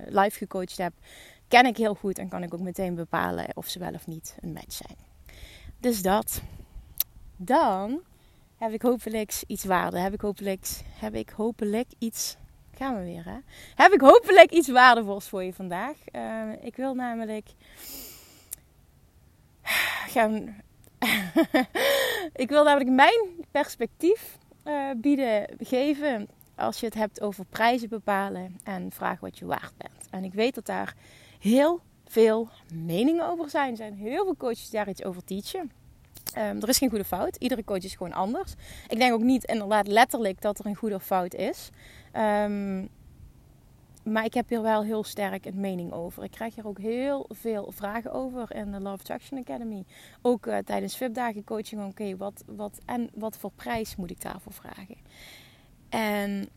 live 0.09 0.39
gecoacht 0.39 0.79
heb, 0.79 0.93
ken 1.49 1.67
ik 1.67 1.77
heel 1.77 1.95
goed 1.95 2.19
en 2.19 2.29
kan 2.29 2.43
ik 2.43 2.55
ook 2.55 2.61
meteen 2.61 2.95
bepalen 2.95 3.47
of 3.55 3.69
ze 3.69 3.79
wel 3.79 3.93
of 3.93 4.07
niet 4.07 4.37
een 4.41 4.53
match 4.53 4.73
zijn. 4.73 4.97
Dus 5.81 6.03
dat. 6.03 6.43
Dan 7.37 8.01
heb 8.57 8.73
ik 8.73 8.83
hopelijk 8.83 9.43
iets 9.47 9.65
waarde. 9.65 9.99
Heb 9.99 10.13
ik 10.13 10.21
hopelijk, 10.21 10.67
heb 10.89 11.15
ik 11.15 11.31
hopelijk 11.31 11.89
iets. 11.99 12.37
Gaan 12.75 12.97
we 12.97 13.03
weer, 13.05 13.25
hè? 13.25 13.39
Heb 13.75 13.93
ik 13.93 14.01
hopelijk 14.01 14.51
iets 14.51 14.69
waardevols 14.69 15.29
voor 15.29 15.43
je 15.43 15.53
vandaag. 15.53 15.97
Uh, 16.13 16.53
ik 16.61 16.77
wil 16.77 16.95
namelijk 16.95 17.49
gaan. 20.15 20.63
ik 22.45 22.49
wil 22.49 22.65
namelijk 22.65 22.91
mijn 22.91 23.47
perspectief 23.51 24.39
uh, 24.65 24.91
bieden, 24.97 25.47
geven. 25.61 26.29
Als 26.55 26.81
je 26.81 26.87
het 26.87 26.95
hebt 26.95 27.21
over 27.21 27.45
prijzen 27.45 27.89
bepalen 27.89 28.59
en 28.65 28.91
vragen 28.93 29.21
wat 29.21 29.39
je 29.39 29.47
waard 29.47 29.73
bent. 29.77 30.09
En 30.11 30.25
ik 30.25 30.33
weet 30.33 30.55
dat 30.55 30.67
daar 30.67 30.95
heel 31.39 31.81
veel 32.05 32.49
meningen 32.75 33.29
over 33.29 33.51
zijn. 33.51 33.71
Er 33.71 33.77
zijn 33.77 33.95
heel 33.95 34.25
veel 34.25 34.37
coaches 34.37 34.71
daar 34.71 34.89
iets 34.89 35.05
over 35.05 35.25
teachen. 35.25 35.71
Um, 36.39 36.61
er 36.63 36.69
is 36.69 36.79
geen 36.79 36.89
goede 36.89 37.05
fout. 37.05 37.37
Iedere 37.37 37.65
coach 37.65 37.85
is 37.85 37.95
gewoon 37.95 38.13
anders. 38.13 38.55
Ik 38.89 38.99
denk 38.99 39.13
ook 39.13 39.23
niet 39.23 39.45
inderdaad 39.45 39.87
letterlijk 39.87 40.41
dat 40.41 40.59
er 40.59 40.67
een 40.67 40.75
goede 40.75 41.01
fout 41.01 41.35
is. 41.35 41.71
Um, 42.17 42.89
maar 44.03 44.25
ik 44.25 44.35
heb 44.35 44.49
hier 44.49 44.63
wel 44.63 44.83
heel 44.83 45.05
sterk 45.05 45.47
een 45.47 45.61
mening 45.61 45.93
over. 45.93 46.25
Ik 46.25 46.31
krijg 46.31 46.55
hier 46.55 46.67
ook 46.67 46.79
heel 46.79 47.27
veel 47.29 47.73
vragen 47.75 48.13
over 48.13 48.55
in 48.55 48.73
de 48.73 48.81
Love 48.81 49.01
Attraction 49.01 49.39
Academy. 49.39 49.85
Ook 50.23 50.47
uh, 50.47 50.57
tijdens 50.59 50.97
VIP-dagen 50.97 51.45
coaching. 51.45 51.87
Oké, 51.87 52.17
wat, 52.17 52.45
wat, 52.47 52.79
en 52.85 53.11
wat 53.15 53.39
voor 53.39 53.51
prijs 53.55 53.97
moet 53.97 54.11
ik 54.11 54.21
daarvoor 54.21 54.53
vragen? 54.53 54.97
En 55.89 56.49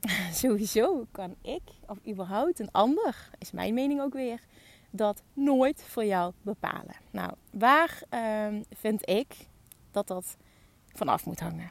sowieso 0.42 1.06
kan 1.10 1.34
ik, 1.42 1.62
of 1.86 1.98
überhaupt 2.06 2.58
een 2.58 2.72
ander, 2.72 3.30
is 3.38 3.50
mijn 3.50 3.74
mening 3.74 4.00
ook 4.00 4.12
weer, 4.12 4.40
dat 4.90 5.22
nooit 5.32 5.82
voor 5.82 6.04
jou 6.04 6.32
bepalen. 6.42 6.96
Nou, 7.10 7.32
waar 7.50 8.02
uh, 8.10 8.60
vind 8.70 9.08
ik 9.08 9.26
dat 9.90 10.06
dat 10.06 10.36
vanaf 10.92 11.26
moet 11.26 11.40
hangen? 11.40 11.70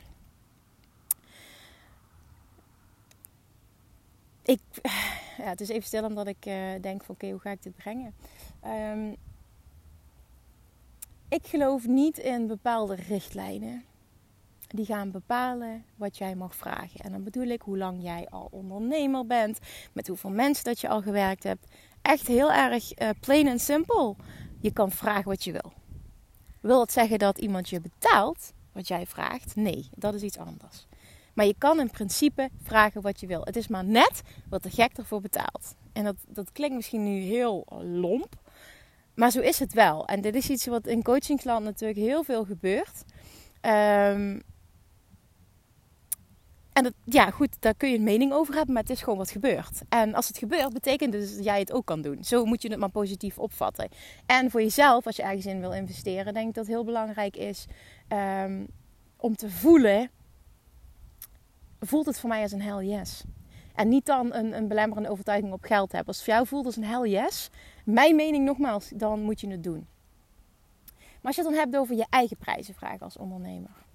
Ik, 4.43 4.61
ja, 5.37 5.43
het 5.43 5.61
is 5.61 5.69
even 5.69 5.87
stil 5.87 6.03
omdat 6.03 6.27
ik 6.27 6.45
uh, 6.45 6.81
denk 6.81 7.03
van 7.03 7.15
oké, 7.15 7.29
hoe 7.29 7.39
ga 7.39 7.51
ik 7.51 7.63
dit 7.63 7.75
brengen? 7.75 8.13
Um, 8.65 9.15
ik 11.29 11.47
geloof 11.47 11.87
niet 11.87 12.17
in 12.17 12.47
bepaalde 12.47 12.95
richtlijnen 12.95 13.83
die 14.75 14.85
gaan 14.85 15.11
bepalen 15.11 15.85
wat 15.95 16.17
jij 16.17 16.35
mag 16.35 16.55
vragen. 16.55 16.99
En 16.99 17.11
dan 17.11 17.23
bedoel 17.23 17.47
ik 17.47 17.61
hoe 17.61 17.77
lang 17.77 18.03
jij 18.03 18.27
al 18.29 18.47
ondernemer 18.51 19.25
bent, 19.25 19.59
met 19.93 20.07
hoeveel 20.07 20.29
mensen 20.29 20.63
dat 20.63 20.79
je 20.79 20.89
al 20.89 21.01
gewerkt 21.01 21.43
hebt. 21.43 21.67
Echt 22.01 22.27
heel 22.27 22.51
erg 22.51 23.01
uh, 23.01 23.09
plain 23.19 23.47
en 23.47 23.59
simpel. 23.59 24.15
Je 24.59 24.73
kan 24.73 24.91
vragen 24.91 25.29
wat 25.29 25.43
je 25.43 25.51
wil. 25.51 25.73
Wil 26.61 26.77
dat 26.77 26.91
zeggen 26.91 27.19
dat 27.19 27.37
iemand 27.37 27.69
je 27.69 27.81
betaalt 27.81 28.53
wat 28.71 28.87
jij 28.87 29.05
vraagt? 29.05 29.55
Nee, 29.55 29.89
dat 29.95 30.13
is 30.13 30.21
iets 30.21 30.37
anders. 30.37 30.87
Maar 31.33 31.45
je 31.45 31.55
kan 31.57 31.79
in 31.79 31.89
principe 31.89 32.49
vragen 32.61 33.01
wat 33.01 33.19
je 33.19 33.27
wil. 33.27 33.41
Het 33.43 33.55
is 33.55 33.67
maar 33.67 33.85
net 33.85 34.21
wat 34.49 34.63
de 34.63 34.69
gek 34.69 34.97
ervoor 34.97 35.21
betaalt. 35.21 35.75
En 35.93 36.03
dat, 36.03 36.15
dat 36.27 36.51
klinkt 36.51 36.75
misschien 36.75 37.03
nu 37.03 37.19
heel 37.19 37.65
lomp. 37.83 38.35
Maar 39.15 39.31
zo 39.31 39.39
is 39.39 39.59
het 39.59 39.73
wel. 39.73 40.05
En 40.05 40.21
dit 40.21 40.35
is 40.35 40.49
iets 40.49 40.65
wat 40.65 40.87
in 40.87 41.03
coachingland 41.03 41.63
natuurlijk 41.63 41.99
heel 41.99 42.23
veel 42.23 42.45
gebeurt. 42.45 43.03
Um, 43.61 44.41
En 46.85 46.93
ja, 47.03 47.29
goed, 47.29 47.55
daar 47.59 47.75
kun 47.75 47.89
je 47.89 47.97
een 47.97 48.03
mening 48.03 48.33
over 48.33 48.53
hebben, 48.53 48.73
maar 48.73 48.83
het 48.83 48.91
is 48.91 49.01
gewoon 49.01 49.17
wat 49.17 49.31
gebeurt. 49.31 49.81
En 49.89 50.13
als 50.13 50.27
het 50.27 50.37
gebeurt, 50.37 50.73
betekent 50.73 51.11
dus 51.11 51.35
dat 51.35 51.43
jij 51.43 51.59
het 51.59 51.71
ook 51.71 51.85
kan 51.85 52.01
doen. 52.01 52.23
Zo 52.23 52.45
moet 52.45 52.61
je 52.61 52.69
het 52.69 52.79
maar 52.79 52.89
positief 52.89 53.37
opvatten. 53.37 53.89
En 54.25 54.51
voor 54.51 54.61
jezelf, 54.61 55.05
als 55.05 55.15
je 55.15 55.23
ergens 55.23 55.45
in 55.45 55.59
wil 55.59 55.71
investeren, 55.71 56.33
denk 56.33 56.47
ik 56.47 56.53
dat 56.53 56.65
het 56.65 56.73
heel 56.73 56.83
belangrijk 56.83 57.35
is 57.35 57.65
um, 58.43 58.67
om 59.17 59.35
te 59.35 59.49
voelen: 59.49 60.09
voelt 61.79 62.05
het 62.05 62.19
voor 62.19 62.29
mij 62.29 62.41
als 62.41 62.51
een 62.51 62.61
hell 62.61 62.85
yes? 62.85 63.23
En 63.75 63.87
niet 63.87 64.05
dan 64.05 64.33
een, 64.33 64.57
een 64.57 64.67
belemmerende 64.67 65.09
overtuiging 65.09 65.53
op 65.53 65.63
geld 65.63 65.91
hebben. 65.91 66.07
Als 66.07 66.15
het 66.15 66.25
voor 66.25 66.33
jou 66.33 66.47
voelt 66.47 66.65
als 66.65 66.75
een 66.75 66.83
hell 66.83 67.09
yes, 67.09 67.49
mijn 67.85 68.15
mening 68.15 68.45
nogmaals, 68.45 68.91
dan 68.95 69.21
moet 69.21 69.41
je 69.41 69.49
het 69.49 69.63
doen. 69.63 69.87
Maar 70.95 71.17
als 71.21 71.35
je 71.35 71.41
het 71.41 71.51
dan 71.51 71.59
hebt 71.59 71.75
over 71.75 71.95
je 71.95 72.05
eigen 72.09 72.37
prijzen 72.37 72.73
vragen 72.73 72.99
als 72.99 73.17
ondernemer 73.17 73.87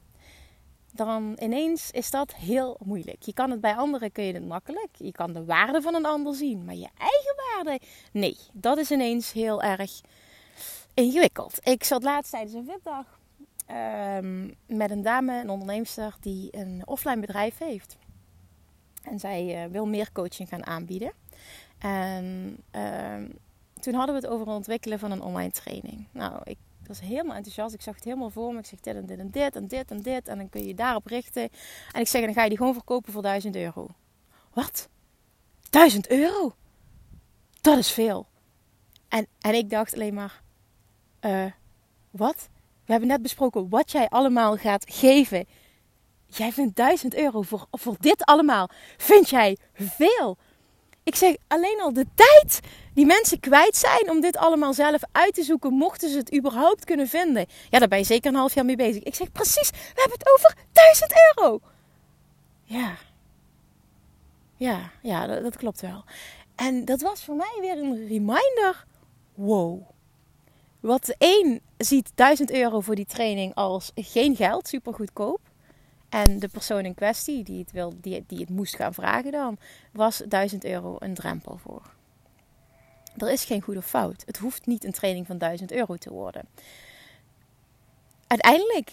dan 0.96 1.36
ineens 1.40 1.90
is 1.90 2.10
dat 2.10 2.34
heel 2.34 2.76
moeilijk. 2.84 3.22
Je 3.22 3.32
kan 3.32 3.50
het 3.50 3.60
bij 3.60 3.74
anderen 3.74 4.12
kun 4.12 4.24
je 4.24 4.32
het 4.32 4.46
makkelijk. 4.46 4.88
Je 4.92 5.12
kan 5.12 5.32
de 5.32 5.44
waarde 5.44 5.82
van 5.82 5.94
een 5.94 6.06
ander 6.06 6.34
zien, 6.34 6.64
maar 6.64 6.74
je 6.74 6.88
eigen 6.98 7.34
waarde, 7.36 7.84
nee, 8.12 8.36
dat 8.52 8.78
is 8.78 8.90
ineens 8.90 9.32
heel 9.32 9.62
erg 9.62 10.00
ingewikkeld. 10.94 11.58
Ik 11.62 11.84
zat 11.84 12.02
laatst 12.02 12.30
tijdens 12.30 12.54
een 12.54 12.64
VIP-dag 12.64 13.18
ehm, 13.66 14.50
met 14.66 14.90
een 14.90 15.02
dame, 15.02 15.40
een 15.40 15.50
onderneemster, 15.50 16.16
die 16.20 16.48
een 16.50 16.82
offline 16.84 17.20
bedrijf 17.20 17.58
heeft. 17.58 17.96
En 19.02 19.18
zij 19.18 19.64
uh, 19.64 19.70
wil 19.70 19.86
meer 19.86 20.12
coaching 20.12 20.48
gaan 20.48 20.66
aanbieden. 20.66 21.12
En 21.78 22.56
ehm, 22.70 23.28
toen 23.80 23.94
hadden 23.94 24.14
we 24.14 24.20
het 24.20 24.30
over 24.30 24.46
het 24.46 24.56
ontwikkelen 24.56 24.98
van 24.98 25.10
een 25.10 25.22
online 25.22 25.50
training. 25.50 26.06
Nou, 26.10 26.40
ik 26.44 26.58
ik 26.84 26.90
was 26.90 27.00
helemaal 27.00 27.36
enthousiast. 27.36 27.74
Ik 27.74 27.80
zag 27.80 27.94
het 27.94 28.04
helemaal 28.04 28.30
voor 28.30 28.52
me. 28.52 28.58
Ik 28.58 28.66
zeg 28.66 28.80
dit 28.80 28.94
en 28.94 29.06
dit 29.06 29.18
en 29.18 29.30
dit 29.30 29.56
en 29.56 29.66
dit 29.66 29.90
en 29.90 30.02
dit. 30.02 30.28
En 30.28 30.38
dan 30.38 30.48
kun 30.48 30.60
je 30.60 30.66
je 30.66 30.74
daarop 30.74 31.06
richten. 31.06 31.42
En 31.92 32.00
ik 32.00 32.08
zeg, 32.08 32.24
dan 32.24 32.34
ga 32.34 32.42
je 32.42 32.48
die 32.48 32.58
gewoon 32.58 32.74
verkopen 32.74 33.12
voor 33.12 33.22
1000 33.22 33.56
euro. 33.56 33.88
Wat? 34.52 34.88
1000 35.70 36.08
euro? 36.08 36.54
Dat 37.60 37.78
is 37.78 37.90
veel. 37.90 38.26
En, 39.08 39.26
en 39.40 39.54
ik 39.54 39.70
dacht 39.70 39.94
alleen 39.94 40.14
maar, 40.14 40.42
uh, 41.20 41.44
wat? 42.10 42.48
We 42.84 42.90
hebben 42.90 43.08
net 43.08 43.22
besproken 43.22 43.68
wat 43.68 43.92
jij 43.92 44.08
allemaal 44.08 44.56
gaat 44.56 44.84
geven. 44.92 45.46
Jij 46.26 46.52
vindt 46.52 46.76
1000 46.76 47.14
euro 47.14 47.42
voor, 47.42 47.66
voor 47.70 47.96
dit 48.00 48.24
allemaal. 48.24 48.70
Vind 48.96 49.28
jij 49.28 49.56
veel? 49.72 50.38
Ik 51.04 51.14
zeg 51.14 51.36
alleen 51.48 51.80
al 51.80 51.92
de 51.92 52.06
tijd 52.14 52.60
die 52.94 53.06
mensen 53.06 53.40
kwijt 53.40 53.76
zijn 53.76 54.10
om 54.10 54.20
dit 54.20 54.36
allemaal 54.36 54.72
zelf 54.72 55.02
uit 55.12 55.34
te 55.34 55.42
zoeken, 55.42 55.72
mochten 55.72 56.10
ze 56.10 56.18
het 56.18 56.34
überhaupt 56.34 56.84
kunnen 56.84 57.08
vinden. 57.08 57.46
Ja, 57.70 57.78
daar 57.78 57.88
ben 57.88 57.98
je 57.98 58.04
zeker 58.04 58.30
een 58.30 58.38
half 58.38 58.54
jaar 58.54 58.64
mee 58.64 58.76
bezig. 58.76 59.02
Ik 59.02 59.14
zeg 59.14 59.32
precies, 59.32 59.70
we 59.70 60.00
hebben 60.00 60.18
het 60.18 60.30
over 60.34 60.56
1000 60.72 61.12
euro. 61.36 61.60
Ja. 62.64 62.96
Ja, 64.56 64.90
ja, 65.02 65.26
dat, 65.26 65.56
klopt 65.56 65.80
wel. 65.80 66.04
En 66.54 66.84
dat 66.84 67.00
was 67.00 67.24
voor 67.24 67.36
mij 67.36 67.56
weer 67.60 67.78
een 67.78 68.06
reminder. 68.06 68.84
Wow. 69.34 69.82
Wat 70.80 71.14
een 71.18 71.60
ziet 71.76 72.10
1000 72.14 72.50
euro 72.50 72.80
voor 72.80 72.94
die 72.94 73.06
training 73.06 73.54
als 73.54 73.92
geen 73.94 74.36
geld, 74.36 74.68
super 74.68 74.94
goedkoop. 74.94 75.40
En 76.14 76.38
de 76.38 76.48
persoon 76.48 76.84
in 76.84 76.94
kwestie 76.94 77.44
die 77.44 77.58
het, 77.58 77.72
wil, 77.72 77.92
die, 78.00 78.24
die 78.26 78.38
het 78.38 78.48
moest 78.48 78.76
gaan 78.76 78.94
vragen 78.94 79.32
dan, 79.32 79.58
was 79.92 80.22
1000 80.28 80.64
euro 80.64 80.96
een 80.98 81.14
drempel 81.14 81.56
voor. 81.56 81.82
Er 83.16 83.30
is 83.30 83.44
geen 83.44 83.62
goede 83.62 83.82
fout. 83.82 84.22
Het 84.26 84.36
hoeft 84.36 84.66
niet 84.66 84.84
een 84.84 84.92
training 84.92 85.26
van 85.26 85.38
1000 85.38 85.72
euro 85.72 85.96
te 85.96 86.12
worden. 86.12 86.48
Uiteindelijk 88.26 88.90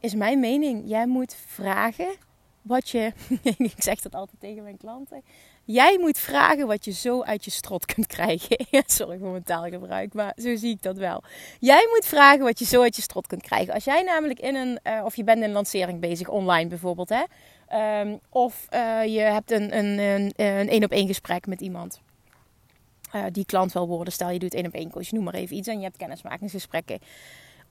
is 0.00 0.14
mijn 0.14 0.40
mening, 0.40 0.82
jij 0.86 1.06
moet 1.06 1.34
vragen 1.34 2.16
wat 2.62 2.88
je, 2.88 3.12
ik 3.58 3.82
zeg 3.82 4.00
dat 4.00 4.14
altijd 4.14 4.40
tegen 4.40 4.62
mijn 4.62 4.76
klanten, 4.76 5.22
jij 5.66 5.98
moet 6.00 6.18
vragen 6.18 6.66
wat 6.66 6.84
je 6.84 6.92
zo 6.92 7.22
uit 7.22 7.44
je 7.44 7.50
strot 7.50 7.86
kunt 7.94 8.06
krijgen. 8.06 8.66
Sorry 8.86 9.18
voor 9.18 9.30
mijn 9.30 9.42
taalgebruik, 9.42 10.14
maar 10.14 10.32
zo 10.36 10.56
zie 10.56 10.70
ik 10.70 10.82
dat 10.82 10.96
wel. 10.96 11.22
Jij 11.60 11.88
moet 11.94 12.06
vragen 12.06 12.44
wat 12.44 12.58
je 12.58 12.64
zo 12.64 12.82
uit 12.82 12.96
je 12.96 13.02
strot 13.02 13.26
kunt 13.26 13.42
krijgen. 13.42 13.74
Als 13.74 13.84
jij 13.84 14.02
namelijk 14.02 14.40
in 14.40 14.54
een, 14.54 14.78
uh, 14.84 15.04
of 15.04 15.16
je 15.16 15.24
bent 15.24 15.38
in 15.38 15.44
een 15.44 15.52
lancering 15.52 16.00
bezig, 16.00 16.28
online 16.28 16.68
bijvoorbeeld, 16.68 17.08
hè, 17.08 17.22
um, 18.00 18.20
of 18.30 18.66
uh, 18.74 19.04
je 19.04 19.20
hebt 19.20 19.50
een 19.50 19.76
een, 19.78 19.98
een, 19.98 20.32
een, 20.36 20.72
een 20.72 20.84
op 20.84 20.90
één 20.90 21.06
gesprek 21.06 21.46
met 21.46 21.60
iemand. 21.60 22.00
Uh, 23.14 23.24
die 23.32 23.46
klant 23.46 23.72
wil 23.72 23.88
worden. 23.88 24.12
Stel 24.12 24.30
je 24.30 24.38
doet 24.38 24.54
één 24.54 24.66
op 24.66 24.72
één 24.72 24.90
coach, 24.90 25.10
noem 25.10 25.24
maar 25.24 25.34
even 25.34 25.56
iets. 25.56 25.68
En 25.68 25.78
je 25.78 25.84
hebt 25.84 25.96
kennismakingsgesprekken 25.96 26.98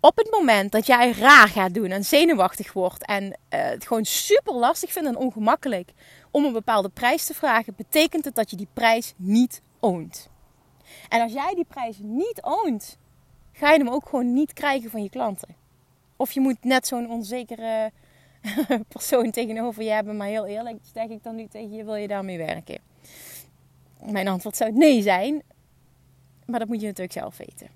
op 0.05 0.17
het 0.17 0.31
moment 0.31 0.71
dat 0.71 0.87
jij 0.87 1.11
raar 1.11 1.47
gaat 1.47 1.73
doen 1.73 1.89
en 1.89 2.03
zenuwachtig 2.03 2.73
wordt 2.73 3.05
en 3.05 3.23
uh, 3.23 3.31
het 3.49 3.87
gewoon 3.87 4.05
super 4.05 4.53
lastig 4.53 4.91
vindt 4.91 5.07
en 5.07 5.17
ongemakkelijk 5.17 5.91
om 6.35 6.45
een 6.45 6.53
bepaalde 6.53 6.89
prijs 6.89 7.25
te 7.25 7.33
vragen, 7.33 7.73
betekent 7.75 8.25
het 8.25 8.35
dat 8.35 8.49
je 8.49 8.55
die 8.55 8.67
prijs 8.73 9.13
niet 9.15 9.61
oont. 9.79 10.29
En 11.09 11.21
als 11.21 11.33
jij 11.33 11.53
die 11.55 11.65
prijs 11.65 11.97
niet 12.01 12.39
oont, 12.41 12.97
ga 13.51 13.71
je 13.71 13.77
hem 13.77 13.89
ook 13.89 14.09
gewoon 14.09 14.33
niet 14.33 14.53
krijgen 14.53 14.89
van 14.89 15.03
je 15.03 15.09
klanten. 15.09 15.55
Of 16.15 16.31
je 16.31 16.39
moet 16.39 16.63
net 16.63 16.87
zo'n 16.87 17.09
onzekere 17.09 17.91
persoon 18.87 19.31
tegenover 19.31 19.83
je 19.83 19.89
hebben, 19.89 20.17
maar 20.17 20.27
heel 20.27 20.45
eerlijk 20.45 20.77
zeg 20.93 21.07
ik 21.07 21.23
dan 21.23 21.35
nu 21.35 21.47
tegen 21.47 21.71
je, 21.71 21.83
wil 21.83 21.95
je 21.95 22.07
daarmee 22.07 22.37
werken? 22.37 22.79
Mijn 24.05 24.27
antwoord 24.27 24.55
zou 24.55 24.71
nee 24.71 25.01
zijn, 25.01 25.41
maar 26.45 26.59
dat 26.59 26.67
moet 26.67 26.81
je 26.81 26.87
natuurlijk 26.87 27.17
zelf 27.17 27.37
weten. 27.37 27.67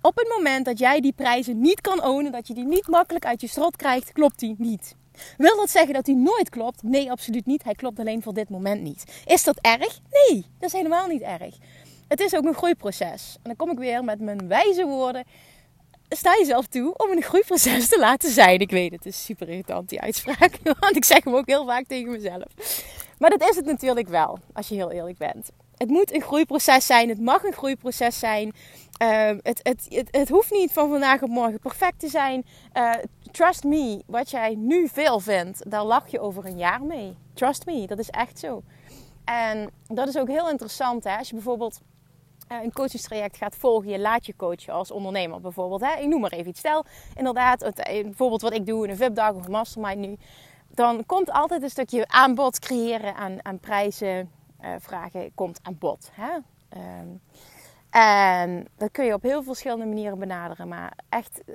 Op 0.00 0.16
het 0.16 0.28
moment 0.36 0.64
dat 0.64 0.78
jij 0.78 1.00
die 1.00 1.12
prijzen 1.12 1.60
niet 1.60 1.80
kan 1.80 2.04
ownen, 2.04 2.32
dat 2.32 2.46
je 2.46 2.54
die 2.54 2.66
niet 2.66 2.88
makkelijk 2.88 3.26
uit 3.26 3.40
je 3.40 3.46
strot 3.46 3.76
krijgt, 3.76 4.12
klopt 4.12 4.38
die 4.38 4.54
niet. 4.58 4.94
Wil 5.36 5.56
dat 5.56 5.70
zeggen 5.70 5.94
dat 5.94 6.06
hij 6.06 6.14
nooit 6.14 6.48
klopt? 6.48 6.82
Nee, 6.82 7.10
absoluut 7.10 7.46
niet. 7.46 7.64
Hij 7.64 7.74
klopt 7.74 7.98
alleen 7.98 8.22
voor 8.22 8.34
dit 8.34 8.48
moment 8.48 8.82
niet. 8.82 9.22
Is 9.26 9.44
dat 9.44 9.58
erg? 9.60 10.00
Nee, 10.10 10.46
dat 10.58 10.68
is 10.68 10.72
helemaal 10.72 11.06
niet 11.06 11.22
erg. 11.22 11.56
Het 12.08 12.20
is 12.20 12.34
ook 12.34 12.44
een 12.44 12.54
groeiproces. 12.54 13.34
En 13.34 13.42
dan 13.42 13.56
kom 13.56 13.70
ik 13.70 13.78
weer 13.78 14.04
met 14.04 14.20
mijn 14.20 14.48
wijze 14.48 14.84
woorden. 14.84 15.24
Sta 16.08 16.36
jezelf 16.38 16.66
toe 16.66 16.96
om 16.96 17.10
een 17.10 17.22
groeiproces 17.22 17.88
te 17.88 17.98
laten 17.98 18.30
zijn. 18.30 18.60
Ik 18.60 18.70
weet, 18.70 18.92
het 18.92 19.06
is 19.06 19.24
super 19.24 19.48
irritant 19.48 19.88
die 19.88 20.00
uitspraak. 20.00 20.58
Want 20.80 20.96
ik 20.96 21.04
zeg 21.04 21.24
hem 21.24 21.34
ook 21.34 21.46
heel 21.46 21.66
vaak 21.66 21.86
tegen 21.86 22.12
mezelf. 22.12 22.44
Maar 23.18 23.30
dat 23.30 23.48
is 23.48 23.56
het 23.56 23.64
natuurlijk 23.64 24.08
wel, 24.08 24.38
als 24.52 24.68
je 24.68 24.74
heel 24.74 24.90
eerlijk 24.90 25.18
bent. 25.18 25.50
Het 25.82 25.90
moet 25.90 26.14
een 26.14 26.20
groeiproces 26.20 26.86
zijn. 26.86 27.08
Het 27.08 27.20
mag 27.20 27.42
een 27.42 27.52
groeiproces 27.52 28.18
zijn. 28.18 28.52
Uh, 29.02 29.26
het, 29.42 29.60
het, 29.62 29.86
het, 29.88 30.08
het, 30.10 30.28
hoeft 30.28 30.50
niet 30.50 30.72
van 30.72 30.88
vandaag 30.88 31.22
op 31.22 31.28
morgen 31.28 31.58
perfect 31.58 31.98
te 31.98 32.08
zijn. 32.08 32.46
Uh, 32.76 32.92
trust 33.30 33.64
me, 33.64 34.02
wat 34.06 34.30
jij 34.30 34.54
nu 34.54 34.88
veel 34.88 35.20
vindt, 35.20 35.70
daar 35.70 35.84
lach 35.84 36.08
je 36.08 36.20
over 36.20 36.46
een 36.46 36.58
jaar 36.58 36.82
mee. 36.82 37.16
Trust 37.34 37.66
me, 37.66 37.86
dat 37.86 37.98
is 37.98 38.10
echt 38.10 38.38
zo. 38.38 38.62
En 39.24 39.70
dat 39.86 40.08
is 40.08 40.18
ook 40.18 40.28
heel 40.28 40.50
interessant. 40.50 41.04
Hè? 41.04 41.16
Als 41.16 41.28
je 41.28 41.34
bijvoorbeeld 41.34 41.80
uh, 42.52 42.62
een 42.62 42.72
coachingstraject 42.72 43.36
gaat 43.36 43.56
volgen, 43.56 43.90
je 43.90 43.98
laat 43.98 44.26
je 44.26 44.36
coachen 44.36 44.72
als 44.72 44.90
ondernemer 44.90 45.40
bijvoorbeeld. 45.40 45.80
Hè? 45.80 46.00
Ik 46.00 46.08
noem 46.08 46.20
maar 46.20 46.32
even 46.32 46.48
iets. 46.48 46.58
Stel 46.58 46.84
inderdaad, 47.16 47.70
bijvoorbeeld 47.84 48.42
wat 48.42 48.54
ik 48.54 48.66
doe 48.66 48.84
in 48.84 48.90
een 48.90 48.96
VIP-dag 48.96 49.32
of 49.34 49.44
een 49.44 49.50
mastermind 49.50 49.98
nu. 49.98 50.16
Dan 50.68 51.06
komt 51.06 51.30
altijd 51.30 51.62
een 51.62 51.70
stukje 51.70 52.08
aanbod 52.08 52.58
creëren 52.58 53.14
aan, 53.14 53.44
aan 53.44 53.58
prijzen 53.58 54.30
vragen 54.78 55.34
komt 55.34 55.60
aan 55.62 55.78
bod. 55.78 56.10
Hè? 56.12 56.34
Um, 57.00 57.20
en 57.92 58.66
dat 58.76 58.90
kun 58.90 59.04
je 59.04 59.14
op 59.14 59.22
heel 59.22 59.42
verschillende 59.42 59.86
manieren 59.86 60.18
benaderen. 60.18 60.68
Maar 60.68 60.92
echt, 61.08 61.42
eh, 61.46 61.54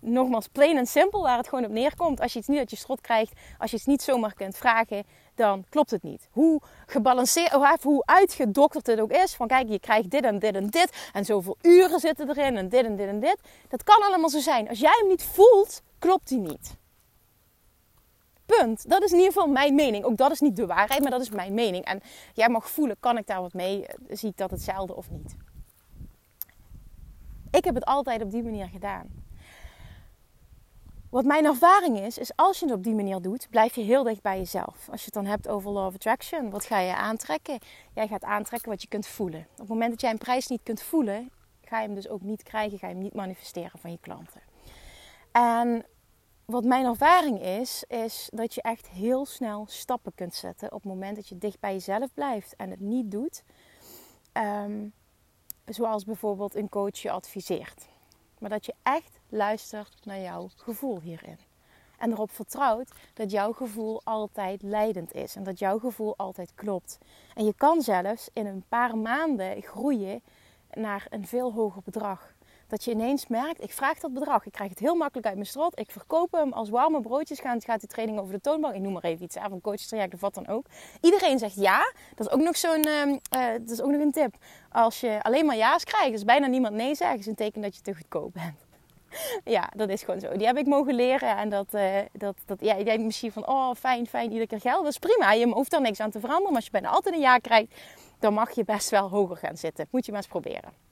nogmaals, 0.00 0.48
plain 0.48 0.76
en 0.76 0.86
simpel, 0.86 1.22
waar 1.22 1.36
het 1.36 1.48
gewoon 1.48 1.64
op 1.64 1.70
neerkomt. 1.70 2.20
Als 2.20 2.32
je 2.32 2.38
iets 2.38 2.48
niet 2.48 2.58
uit 2.58 2.70
je 2.70 2.76
strot 2.76 3.00
krijgt, 3.00 3.32
als 3.58 3.70
je 3.70 3.76
het 3.76 3.86
niet 3.86 4.02
zomaar 4.02 4.34
kunt 4.34 4.56
vragen, 4.56 5.04
dan 5.34 5.64
klopt 5.68 5.90
het 5.90 6.02
niet. 6.02 6.28
Hoe 6.30 6.60
gebalanceerd, 6.86 7.54
of 7.54 7.82
hoe 7.82 8.02
uitgedokterd 8.04 8.86
het 8.86 9.00
ook 9.00 9.12
is. 9.12 9.34
Van 9.34 9.46
kijk, 9.46 9.68
je 9.68 9.78
krijgt 9.78 10.10
dit 10.10 10.24
en 10.24 10.38
dit 10.38 10.54
en 10.54 10.66
dit. 10.66 11.10
En 11.12 11.24
zoveel 11.24 11.56
uren 11.62 12.00
zitten 12.00 12.28
erin 12.28 12.56
en 12.56 12.68
dit 12.68 12.84
en 12.84 12.96
dit 12.96 13.08
en 13.08 13.20
dit. 13.20 13.38
Dat 13.68 13.82
kan 13.82 14.02
allemaal 14.02 14.30
zo 14.30 14.38
zijn. 14.38 14.68
Als 14.68 14.78
jij 14.78 14.96
hem 15.00 15.08
niet 15.08 15.22
voelt, 15.22 15.82
klopt 15.98 16.30
hij 16.30 16.38
niet. 16.38 16.76
Punt. 18.56 18.88
Dat 18.88 19.02
is 19.02 19.10
in 19.10 19.18
ieder 19.18 19.32
geval 19.32 19.48
mijn 19.48 19.74
mening. 19.74 20.04
Ook 20.04 20.16
dat 20.16 20.30
is 20.30 20.40
niet 20.40 20.56
de 20.56 20.66
waarheid, 20.66 21.00
maar 21.00 21.10
dat 21.10 21.20
is 21.20 21.30
mijn 21.30 21.54
mening. 21.54 21.84
En 21.84 22.00
jij 22.34 22.48
mag 22.48 22.70
voelen, 22.70 22.96
kan 23.00 23.18
ik 23.18 23.26
daar 23.26 23.40
wat 23.40 23.52
mee? 23.52 23.86
Zie 24.08 24.28
ik 24.28 24.36
dat 24.36 24.50
hetzelfde 24.50 24.96
of 24.96 25.10
niet? 25.10 25.36
Ik 27.50 27.64
heb 27.64 27.74
het 27.74 27.84
altijd 27.84 28.22
op 28.22 28.30
die 28.30 28.42
manier 28.42 28.68
gedaan. 28.68 29.26
Wat 31.10 31.24
mijn 31.24 31.44
ervaring 31.44 32.00
is, 32.00 32.18
is 32.18 32.36
als 32.36 32.58
je 32.58 32.66
het 32.66 32.74
op 32.74 32.82
die 32.82 32.94
manier 32.94 33.20
doet, 33.20 33.46
blijf 33.50 33.74
je 33.74 33.82
heel 33.82 34.02
dicht 34.02 34.22
bij 34.22 34.38
jezelf. 34.38 34.88
Als 34.90 35.00
je 35.00 35.04
het 35.04 35.14
dan 35.14 35.26
hebt 35.26 35.48
over 35.48 35.70
law 35.70 35.86
of 35.86 35.94
attraction, 35.94 36.50
wat 36.50 36.64
ga 36.64 36.78
je 36.78 36.94
aantrekken? 36.94 37.58
Jij 37.94 38.08
gaat 38.08 38.24
aantrekken 38.24 38.70
wat 38.70 38.82
je 38.82 38.88
kunt 38.88 39.06
voelen. 39.06 39.46
Op 39.52 39.58
het 39.58 39.68
moment 39.68 39.90
dat 39.90 40.00
jij 40.00 40.10
een 40.10 40.18
prijs 40.18 40.46
niet 40.46 40.62
kunt 40.62 40.82
voelen, 40.82 41.30
ga 41.64 41.80
je 41.80 41.86
hem 41.86 41.94
dus 41.94 42.08
ook 42.08 42.22
niet 42.22 42.42
krijgen, 42.42 42.78
ga 42.78 42.86
je 42.86 42.94
hem 42.94 43.02
niet 43.02 43.14
manifesteren 43.14 43.78
van 43.78 43.90
je 43.90 43.98
klanten. 44.00 44.40
En 45.32 45.84
wat 46.50 46.64
mijn 46.64 46.84
ervaring 46.84 47.42
is, 47.42 47.84
is 47.88 48.28
dat 48.34 48.54
je 48.54 48.62
echt 48.62 48.88
heel 48.88 49.26
snel 49.26 49.66
stappen 49.68 50.14
kunt 50.14 50.34
zetten 50.34 50.72
op 50.72 50.82
het 50.82 50.92
moment 50.92 51.16
dat 51.16 51.28
je 51.28 51.38
dicht 51.38 51.60
bij 51.60 51.72
jezelf 51.72 52.14
blijft 52.14 52.56
en 52.56 52.70
het 52.70 52.80
niet 52.80 53.10
doet. 53.10 53.42
Ehm, 54.32 54.88
zoals 55.66 56.04
bijvoorbeeld 56.04 56.54
een 56.54 56.68
coach 56.68 56.98
je 56.98 57.10
adviseert. 57.10 57.88
Maar 58.38 58.50
dat 58.50 58.66
je 58.66 58.74
echt 58.82 59.20
luistert 59.28 60.04
naar 60.04 60.20
jouw 60.20 60.48
gevoel 60.56 61.00
hierin. 61.00 61.38
En 61.98 62.10
erop 62.10 62.30
vertrouwt 62.30 62.92
dat 63.14 63.30
jouw 63.30 63.52
gevoel 63.52 64.00
altijd 64.04 64.62
leidend 64.62 65.14
is. 65.14 65.36
En 65.36 65.42
dat 65.42 65.58
jouw 65.58 65.78
gevoel 65.78 66.16
altijd 66.16 66.52
klopt. 66.54 66.98
En 67.34 67.44
je 67.44 67.54
kan 67.54 67.82
zelfs 67.82 68.28
in 68.32 68.46
een 68.46 68.64
paar 68.68 68.96
maanden 68.96 69.62
groeien 69.62 70.22
naar 70.72 71.06
een 71.10 71.26
veel 71.26 71.52
hoger 71.52 71.82
bedrag. 71.84 72.34
Dat 72.68 72.84
je 72.84 72.90
ineens 72.90 73.26
merkt, 73.26 73.62
ik 73.62 73.72
vraag 73.72 73.98
dat 73.98 74.12
bedrag. 74.12 74.46
Ik 74.46 74.52
krijg 74.52 74.70
het 74.70 74.78
heel 74.78 74.94
makkelijk 74.94 75.26
uit 75.26 75.34
mijn 75.36 75.46
strot. 75.46 75.78
Ik 75.78 75.90
verkoop 75.90 76.32
hem 76.32 76.52
als 76.52 76.68
warme 76.68 77.00
broodjes. 77.00 77.40
Gaat, 77.40 77.64
gaat 77.64 77.80
die 77.80 77.88
training 77.88 78.18
over 78.18 78.32
de 78.32 78.40
toonbank. 78.40 78.74
Ik 78.74 78.80
noem 78.80 78.92
maar 78.92 79.04
even 79.04 79.24
iets. 79.24 79.36
Van 79.48 79.60
coachtraject 79.60 80.14
of 80.14 80.20
wat 80.20 80.34
dan 80.34 80.46
ook. 80.46 80.66
Iedereen 81.00 81.38
zegt 81.38 81.54
ja. 81.54 81.92
Dat 82.14 82.26
is 82.26 82.32
ook 82.32 82.40
nog 82.40 82.56
zo'n 82.56 82.86
uh, 82.86 83.18
dat 83.60 83.70
is 83.70 83.80
ook 83.80 83.90
nog 83.90 84.00
een 84.00 84.12
tip. 84.12 84.34
Als 84.70 85.00
je 85.00 85.22
alleen 85.22 85.46
maar 85.46 85.56
ja's 85.56 85.84
krijgt, 85.84 86.12
dus 86.12 86.24
bijna 86.24 86.46
niemand 86.46 86.74
nee 86.74 86.94
zegt, 86.94 87.18
is 87.18 87.26
een 87.26 87.34
teken 87.34 87.62
dat 87.62 87.76
je 87.76 87.82
te 87.82 87.94
goedkoop 87.94 88.32
bent. 88.32 88.66
ja, 89.56 89.70
dat 89.76 89.88
is 89.88 90.02
gewoon 90.02 90.20
zo. 90.20 90.36
Die 90.36 90.46
heb 90.46 90.56
ik 90.56 90.66
mogen 90.66 90.94
leren. 90.94 91.36
En 91.36 91.48
dat, 91.48 91.74
uh, 91.74 91.98
dat, 92.12 92.36
dat 92.46 92.60
ja, 92.60 92.74
ik 92.74 92.84
denk 92.84 93.00
misschien 93.00 93.32
van, 93.32 93.48
oh 93.48 93.74
fijn, 93.74 94.06
fijn, 94.06 94.28
iedere 94.28 94.46
keer 94.46 94.60
geld. 94.60 94.82
Dat 94.82 94.92
is 94.92 94.98
prima. 94.98 95.32
Je 95.32 95.46
hoeft 95.46 95.70
daar 95.70 95.80
niks 95.80 96.00
aan 96.00 96.10
te 96.10 96.20
veranderen. 96.20 96.52
Maar 96.52 96.62
als 96.62 96.64
je 96.64 96.70
bijna 96.70 96.88
altijd 96.88 97.14
een 97.14 97.20
ja 97.20 97.38
krijgt, 97.38 97.74
dan 98.18 98.34
mag 98.34 98.50
je 98.50 98.64
best 98.64 98.90
wel 98.90 99.08
hoger 99.08 99.36
gaan 99.36 99.56
zitten. 99.56 99.88
Moet 99.90 100.06
je 100.06 100.12
maar 100.12 100.20
eens 100.20 100.30
proberen. 100.30 100.87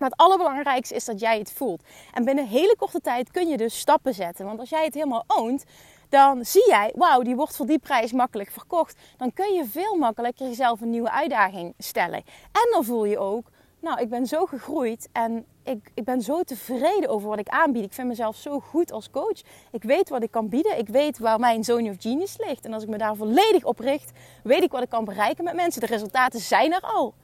Maar 0.00 0.10
het 0.10 0.18
allerbelangrijkste 0.18 0.94
is 0.94 1.04
dat 1.04 1.20
jij 1.20 1.38
het 1.38 1.52
voelt. 1.52 1.82
En 2.14 2.24
binnen 2.24 2.44
een 2.44 2.50
hele 2.50 2.76
korte 2.78 3.00
tijd 3.00 3.30
kun 3.30 3.48
je 3.48 3.56
dus 3.56 3.78
stappen 3.78 4.14
zetten. 4.14 4.46
Want 4.46 4.58
als 4.58 4.68
jij 4.68 4.84
het 4.84 4.94
helemaal 4.94 5.24
oont, 5.26 5.64
dan 6.08 6.44
zie 6.44 6.68
jij, 6.68 6.92
wauw, 6.94 7.22
die 7.22 7.36
wordt 7.36 7.56
voor 7.56 7.66
die 7.66 7.78
prijs 7.78 8.12
makkelijk 8.12 8.50
verkocht. 8.50 8.96
Dan 9.16 9.32
kun 9.32 9.52
je 9.52 9.64
veel 9.64 9.96
makkelijker 9.96 10.46
jezelf 10.46 10.80
een 10.80 10.90
nieuwe 10.90 11.10
uitdaging 11.10 11.74
stellen. 11.78 12.18
En 12.52 12.68
dan 12.72 12.84
voel 12.84 13.04
je 13.04 13.18
ook, 13.18 13.50
nou, 13.80 14.00
ik 14.00 14.08
ben 14.08 14.26
zo 14.26 14.46
gegroeid 14.46 15.08
en 15.12 15.44
ik, 15.64 15.90
ik 15.94 16.04
ben 16.04 16.22
zo 16.22 16.42
tevreden 16.42 17.08
over 17.08 17.28
wat 17.28 17.38
ik 17.38 17.48
aanbied. 17.48 17.84
Ik 17.84 17.92
vind 17.92 18.08
mezelf 18.08 18.36
zo 18.36 18.60
goed 18.60 18.92
als 18.92 19.10
coach. 19.10 19.40
Ik 19.70 19.82
weet 19.82 20.08
wat 20.08 20.22
ik 20.22 20.30
kan 20.30 20.48
bieden. 20.48 20.78
Ik 20.78 20.88
weet 20.88 21.18
waar 21.18 21.38
mijn 21.38 21.64
zone 21.64 21.90
of 21.90 21.96
genius 21.98 22.38
ligt. 22.38 22.64
En 22.64 22.72
als 22.72 22.82
ik 22.82 22.88
me 22.88 22.98
daar 22.98 23.16
volledig 23.16 23.64
op 23.64 23.78
richt, 23.78 24.10
weet 24.42 24.62
ik 24.62 24.70
wat 24.70 24.82
ik 24.82 24.88
kan 24.88 25.04
bereiken 25.04 25.44
met 25.44 25.54
mensen. 25.54 25.80
De 25.80 25.86
resultaten 25.86 26.40
zijn 26.40 26.72
er 26.72 26.80
al 26.80 27.14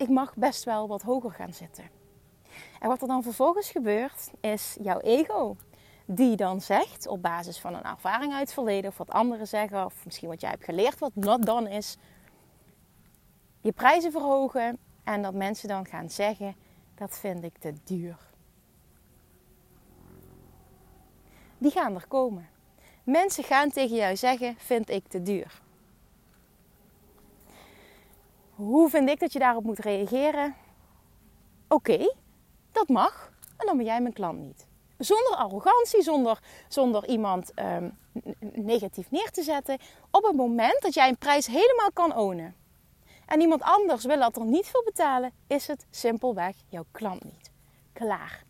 ik 0.00 0.08
mag 0.08 0.34
best 0.36 0.64
wel 0.64 0.88
wat 0.88 1.02
hoger 1.02 1.30
gaan 1.30 1.52
zitten. 1.52 1.84
En 2.80 2.88
wat 2.88 3.02
er 3.02 3.08
dan 3.08 3.22
vervolgens 3.22 3.70
gebeurt, 3.70 4.30
is 4.40 4.76
jouw 4.82 4.98
ego. 4.98 5.56
Die 6.04 6.36
dan 6.36 6.60
zegt, 6.60 7.06
op 7.06 7.22
basis 7.22 7.58
van 7.58 7.74
een 7.74 7.82
ervaring 7.82 8.32
uit 8.32 8.40
het 8.40 8.52
verleden, 8.52 8.90
of 8.90 8.98
wat 8.98 9.10
anderen 9.10 9.46
zeggen, 9.46 9.84
of 9.84 10.04
misschien 10.04 10.28
wat 10.28 10.40
jij 10.40 10.50
hebt 10.50 10.64
geleerd, 10.64 10.98
wat 10.98 11.14
not 11.14 11.46
done 11.46 11.70
is, 11.70 11.96
je 13.60 13.72
prijzen 13.72 14.12
verhogen 14.12 14.78
en 15.04 15.22
dat 15.22 15.34
mensen 15.34 15.68
dan 15.68 15.86
gaan 15.86 16.10
zeggen, 16.10 16.56
dat 16.94 17.18
vind 17.18 17.44
ik 17.44 17.58
te 17.58 17.72
duur. 17.84 18.16
Die 21.58 21.70
gaan 21.70 21.94
er 21.94 22.06
komen. 22.06 22.48
Mensen 23.04 23.44
gaan 23.44 23.70
tegen 23.70 23.96
jou 23.96 24.16
zeggen, 24.16 24.54
vind 24.58 24.90
ik 24.90 25.08
te 25.08 25.22
duur. 25.22 25.60
Hoe 28.60 28.90
vind 28.90 29.08
ik 29.08 29.20
dat 29.20 29.32
je 29.32 29.38
daarop 29.38 29.64
moet 29.64 29.78
reageren? 29.78 30.54
Oké, 31.68 32.14
dat 32.72 32.88
mag. 32.88 33.32
En 33.56 33.66
dan 33.66 33.76
ben 33.76 33.86
jij 33.86 34.00
mijn 34.00 34.14
klant 34.14 34.38
niet. 34.38 34.66
Zonder 34.98 35.34
arrogantie, 35.34 36.02
zonder, 36.02 36.42
zonder 36.68 37.08
iemand 37.08 37.54
ehm, 37.54 37.90
negatief 38.52 39.10
neer 39.10 39.30
te 39.30 39.42
zetten. 39.42 39.78
Op 40.10 40.22
het 40.22 40.36
moment 40.36 40.82
dat 40.82 40.94
jij 40.94 41.08
een 41.08 41.18
prijs 41.18 41.46
helemaal 41.46 41.92
kan 41.92 42.16
ownen. 42.16 42.54
En 43.26 43.40
iemand 43.40 43.62
anders 43.62 44.04
wil 44.04 44.18
dat 44.18 44.36
er 44.36 44.44
niet 44.44 44.66
voor 44.66 44.82
betalen, 44.84 45.32
is 45.46 45.66
het 45.66 45.86
simpelweg 45.90 46.56
jouw 46.68 46.84
klant 46.90 47.24
niet. 47.24 47.50
Klaar 47.92 48.44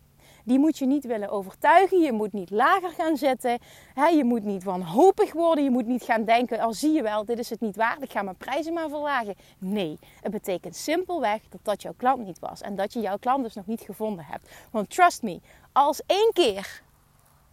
die 0.51 0.59
moet 0.59 0.79
je 0.79 0.87
niet 0.87 1.05
willen 1.05 1.29
overtuigen. 1.29 1.99
Je 2.01 2.13
moet 2.13 2.33
niet 2.33 2.51
lager 2.51 2.91
gaan 2.91 3.17
zetten. 3.17 3.59
je 3.95 4.25
moet 4.25 4.45
niet 4.45 4.65
wanhopig 4.65 5.33
worden. 5.33 5.65
Je 5.65 5.71
moet 5.71 5.87
niet 5.87 6.03
gaan 6.03 6.25
denken, 6.25 6.61
al 6.61 6.69
oh, 6.69 6.75
zie 6.75 6.93
je 6.93 7.03
wel, 7.03 7.25
dit 7.25 7.39
is 7.39 7.51
het 7.51 7.61
niet 7.61 7.77
waard. 7.77 8.03
Ik 8.03 8.11
ga 8.11 8.23
mijn 8.23 8.37
prijzen 8.37 8.73
maar 8.73 8.89
verlagen. 8.89 9.35
Nee, 9.59 9.99
het 10.21 10.33
betekent 10.33 10.77
simpelweg 10.77 11.41
dat 11.49 11.61
dat 11.63 11.83
jouw 11.83 11.95
klant 11.97 12.27
niet 12.27 12.39
was. 12.39 12.61
En 12.61 12.77
dat 12.77 12.93
je 12.93 13.01
jouw 13.01 13.17
klant 13.19 13.43
dus 13.43 13.55
nog 13.55 13.67
niet 13.67 13.81
gevonden 13.81 14.25
hebt. 14.25 14.49
Want 14.71 14.91
trust 14.91 15.23
me, 15.23 15.41
als 15.73 16.03
één 16.07 16.31
keer, 16.33 16.83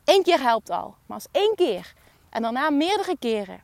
één 0.04 0.24
keer 0.24 0.42
helpt 0.42 0.70
al. 0.70 0.96
Maar 1.06 1.18
als 1.18 1.28
één 1.32 1.56
keer 1.56 1.94
en 2.30 2.42
daarna 2.42 2.70
meerdere 2.70 3.18
keren 3.20 3.60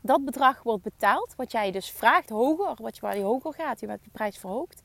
dat 0.00 0.24
bedrag 0.24 0.62
wordt 0.62 0.82
betaald, 0.82 1.34
wat 1.36 1.52
jij 1.52 1.70
dus 1.70 1.90
vraagt 1.90 2.28
hoger, 2.28 2.74
wat 2.80 2.94
je, 2.94 3.00
waar 3.00 3.16
je 3.16 3.22
hoger 3.22 3.54
gaat, 3.54 3.80
je 3.80 3.86
met 3.86 4.04
de 4.04 4.10
prijs 4.12 4.38
verhoogt, 4.38 4.82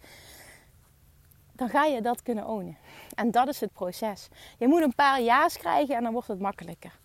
dan 1.55 1.69
ga 1.69 1.85
je 1.85 2.01
dat 2.01 2.21
kunnen 2.21 2.47
ownen. 2.47 2.77
En 3.15 3.31
dat 3.31 3.47
is 3.47 3.59
het 3.59 3.73
proces. 3.73 4.27
Je 4.57 4.67
moet 4.67 4.81
een 4.81 4.95
paar 4.95 5.21
ja's 5.21 5.57
krijgen 5.57 5.95
en 5.95 6.03
dan 6.03 6.13
wordt 6.13 6.27
het 6.27 6.39
makkelijker. 6.39 6.99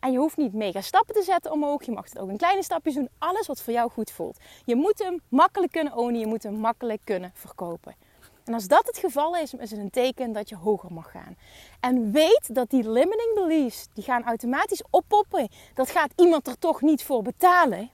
En 0.00 0.12
je 0.12 0.18
hoeft 0.18 0.36
niet 0.36 0.52
mega 0.52 0.80
stappen 0.80 1.14
te 1.14 1.22
zetten 1.22 1.52
omhoog. 1.52 1.84
Je 1.84 1.92
mag 1.92 2.04
het 2.04 2.18
ook 2.18 2.28
in 2.28 2.36
kleine 2.36 2.62
stapjes 2.62 2.94
doen. 2.94 3.08
Alles 3.18 3.46
wat 3.46 3.62
voor 3.62 3.72
jou 3.72 3.90
goed 3.90 4.10
voelt. 4.10 4.38
Je 4.64 4.76
moet 4.76 4.98
hem 4.98 5.20
makkelijk 5.28 5.72
kunnen 5.72 5.96
ownen. 5.96 6.20
Je 6.20 6.26
moet 6.26 6.42
hem 6.42 6.54
makkelijk 6.54 7.00
kunnen 7.04 7.30
verkopen. 7.34 7.94
En 8.44 8.54
als 8.54 8.66
dat 8.66 8.86
het 8.86 8.98
geval 8.98 9.36
is, 9.36 9.54
is 9.54 9.70
het 9.70 9.80
een 9.80 9.90
teken 9.90 10.32
dat 10.32 10.48
je 10.48 10.56
hoger 10.56 10.92
mag 10.92 11.10
gaan. 11.10 11.36
En 11.80 12.12
weet 12.12 12.54
dat 12.54 12.70
die 12.70 12.90
limiting 12.90 13.34
beliefs, 13.34 13.86
die 13.92 14.04
gaan 14.04 14.24
automatisch 14.24 14.82
oppoppen. 14.90 15.48
Dat 15.74 15.90
gaat 15.90 16.12
iemand 16.16 16.46
er 16.46 16.58
toch 16.58 16.80
niet 16.80 17.02
voor 17.02 17.22
betalen. 17.22 17.90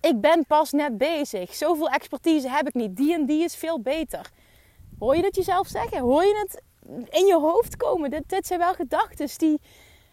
Ik 0.00 0.20
ben 0.20 0.46
pas 0.46 0.72
net 0.72 0.98
bezig. 0.98 1.54
Zoveel 1.54 1.88
expertise 1.88 2.50
heb 2.50 2.68
ik 2.68 2.74
niet. 2.74 2.96
Die 2.96 3.14
en 3.14 3.26
die 3.26 3.44
is 3.44 3.56
veel 3.56 3.80
beter. 3.80 4.30
Hoor 4.98 5.16
je 5.16 5.22
dat 5.22 5.36
jezelf 5.36 5.68
zeggen? 5.68 6.00
Hoor 6.00 6.24
je 6.24 6.36
het 6.38 6.62
in 7.12 7.26
je 7.26 7.38
hoofd 7.40 7.76
komen? 7.76 8.10
Dit, 8.26 8.46
zijn 8.46 8.58
wel 8.58 8.74
gedachten 8.74 9.38
die 9.38 9.60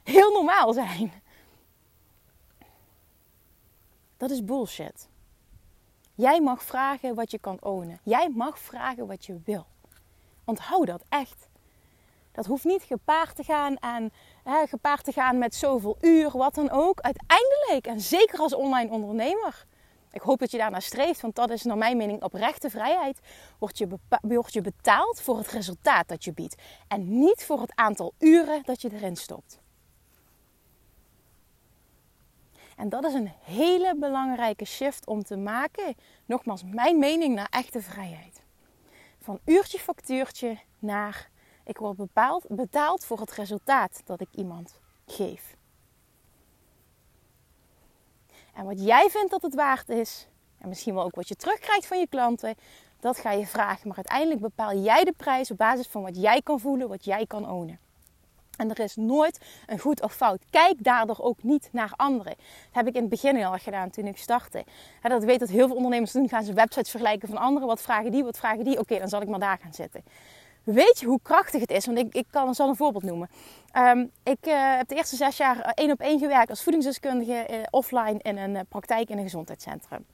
heel 0.03 0.31
normaal 0.31 0.73
zijn. 0.73 1.13
Dat 4.17 4.31
is 4.31 4.43
bullshit. 4.43 5.09
Jij 6.15 6.41
mag 6.41 6.63
vragen 6.63 7.15
wat 7.15 7.31
je 7.31 7.39
kan 7.39 7.57
ownen. 7.61 7.99
Jij 8.03 8.29
mag 8.29 8.59
vragen 8.59 9.07
wat 9.07 9.25
je 9.25 9.39
wil. 9.45 9.65
Onthoud 10.45 10.87
dat 10.87 11.03
echt. 11.09 11.47
Dat 12.31 12.45
hoeft 12.45 12.63
niet 12.63 12.83
gepaard 12.83 13.35
te 13.35 13.43
gaan 13.43 13.81
aan 13.81 14.09
hè, 14.43 14.67
gepaard 14.67 15.03
te 15.03 15.11
gaan 15.11 15.37
met 15.37 15.55
zoveel 15.55 15.97
uur, 16.01 16.37
wat 16.37 16.55
dan 16.55 16.69
ook. 16.69 16.99
Uiteindelijk, 17.01 17.87
en 17.87 18.01
zeker 18.01 18.39
als 18.39 18.53
online 18.53 18.91
ondernemer, 18.91 19.65
ik 20.13 20.21
hoop 20.21 20.39
dat 20.39 20.51
je 20.51 20.57
daarnaar 20.57 20.81
streeft, 20.81 21.21
want 21.21 21.35
dat 21.35 21.49
is 21.49 21.63
naar 21.63 21.77
mijn 21.77 21.97
mening 21.97 22.23
oprechte 22.23 22.69
vrijheid. 22.69 23.19
Word 23.59 23.77
je, 23.77 23.87
word 24.21 24.53
je 24.53 24.61
betaald 24.61 25.21
voor 25.21 25.37
het 25.37 25.47
resultaat 25.47 26.07
dat 26.07 26.23
je 26.23 26.33
biedt. 26.33 26.61
En 26.87 27.19
niet 27.19 27.43
voor 27.45 27.61
het 27.61 27.75
aantal 27.75 28.13
uren 28.19 28.63
dat 28.65 28.81
je 28.81 28.93
erin 28.93 29.15
stopt. 29.15 29.61
En 32.75 32.89
dat 32.89 33.03
is 33.03 33.13
een 33.13 33.31
hele 33.43 33.95
belangrijke 33.95 34.65
shift 34.65 35.07
om 35.07 35.23
te 35.23 35.37
maken. 35.37 35.95
Nogmaals, 36.25 36.63
mijn 36.63 36.99
mening 36.99 37.35
naar 37.35 37.49
echte 37.49 37.81
vrijheid. 37.81 38.41
Van 39.21 39.39
uurtje 39.45 39.79
factuurtje 39.79 40.57
naar 40.79 41.29
ik 41.63 41.77
word 41.77 41.97
bepaald, 41.97 42.45
betaald 42.47 43.05
voor 43.05 43.19
het 43.19 43.31
resultaat 43.31 44.01
dat 44.05 44.21
ik 44.21 44.27
iemand 44.31 44.79
geef. 45.05 45.55
En 48.53 48.65
wat 48.65 48.83
jij 48.83 49.09
vindt 49.09 49.31
dat 49.31 49.41
het 49.41 49.55
waard 49.55 49.89
is, 49.89 50.27
en 50.57 50.69
misschien 50.69 50.93
wel 50.93 51.03
ook 51.03 51.15
wat 51.15 51.27
je 51.27 51.35
terugkrijgt 51.35 51.85
van 51.85 51.99
je 51.99 52.07
klanten, 52.07 52.55
dat 52.99 53.17
ga 53.17 53.31
je 53.31 53.47
vragen. 53.47 53.87
Maar 53.87 53.97
uiteindelijk 53.97 54.41
bepaal 54.41 54.77
jij 54.77 55.03
de 55.03 55.13
prijs 55.17 55.51
op 55.51 55.57
basis 55.57 55.87
van 55.87 56.01
wat 56.01 56.21
jij 56.21 56.41
kan 56.41 56.59
voelen, 56.59 56.87
wat 56.87 57.05
jij 57.05 57.25
kan 57.25 57.49
ownen. 57.49 57.79
En 58.57 58.69
er 58.69 58.79
is 58.79 58.95
nooit 58.95 59.39
een 59.65 59.79
goed 59.79 60.01
of 60.01 60.13
fout. 60.13 60.43
Kijk 60.49 60.83
daardoor 60.83 61.19
ook 61.19 61.43
niet 61.43 61.69
naar 61.71 61.93
anderen. 61.95 62.33
Dat 62.37 62.71
heb 62.71 62.87
ik 62.87 62.93
in 62.93 63.01
het 63.01 63.09
begin 63.09 63.43
al 63.43 63.57
gedaan 63.57 63.89
toen 63.89 64.05
ik 64.05 64.17
startte. 64.17 64.63
Dat 65.01 65.23
weet 65.23 65.39
dat 65.39 65.49
heel 65.49 65.67
veel 65.67 65.75
ondernemers 65.75 66.11
doen. 66.11 66.29
Gaan 66.29 66.43
ze 66.43 66.53
websites 66.53 66.89
vergelijken 66.89 67.27
van 67.27 67.37
anderen. 67.37 67.67
Wat 67.67 67.81
vragen 67.81 68.11
die, 68.11 68.23
wat 68.23 68.37
vragen 68.37 68.63
die? 68.63 68.79
Oké, 68.79 68.99
dan 68.99 69.09
zal 69.09 69.21
ik 69.21 69.27
maar 69.27 69.39
daar 69.39 69.59
gaan 69.61 69.73
zitten. 69.73 70.03
Weet 70.63 70.99
je 70.99 71.05
hoe 71.05 71.19
krachtig 71.21 71.61
het 71.61 71.71
is? 71.71 71.85
Want 71.85 71.97
ik, 71.97 72.13
ik 72.13 72.25
kan, 72.31 72.55
zal 72.55 72.69
een 72.69 72.75
voorbeeld 72.75 73.03
noemen. 73.03 73.29
Um, 73.77 74.11
ik 74.23 74.47
uh, 74.47 74.77
heb 74.77 74.87
de 74.87 74.95
eerste 74.95 75.15
zes 75.15 75.37
jaar 75.37 75.59
eh, 75.59 75.71
één 75.73 75.91
op 75.91 75.99
één 75.99 76.19
gewerkt 76.19 76.49
als 76.49 76.63
voedingsdeskundige 76.63 77.47
uh, 77.49 77.57
offline 77.69 78.19
in 78.21 78.37
een 78.37 78.65
praktijk 78.69 79.09
in 79.09 79.17
een 79.17 79.23
gezondheidscentrum. 79.23 80.05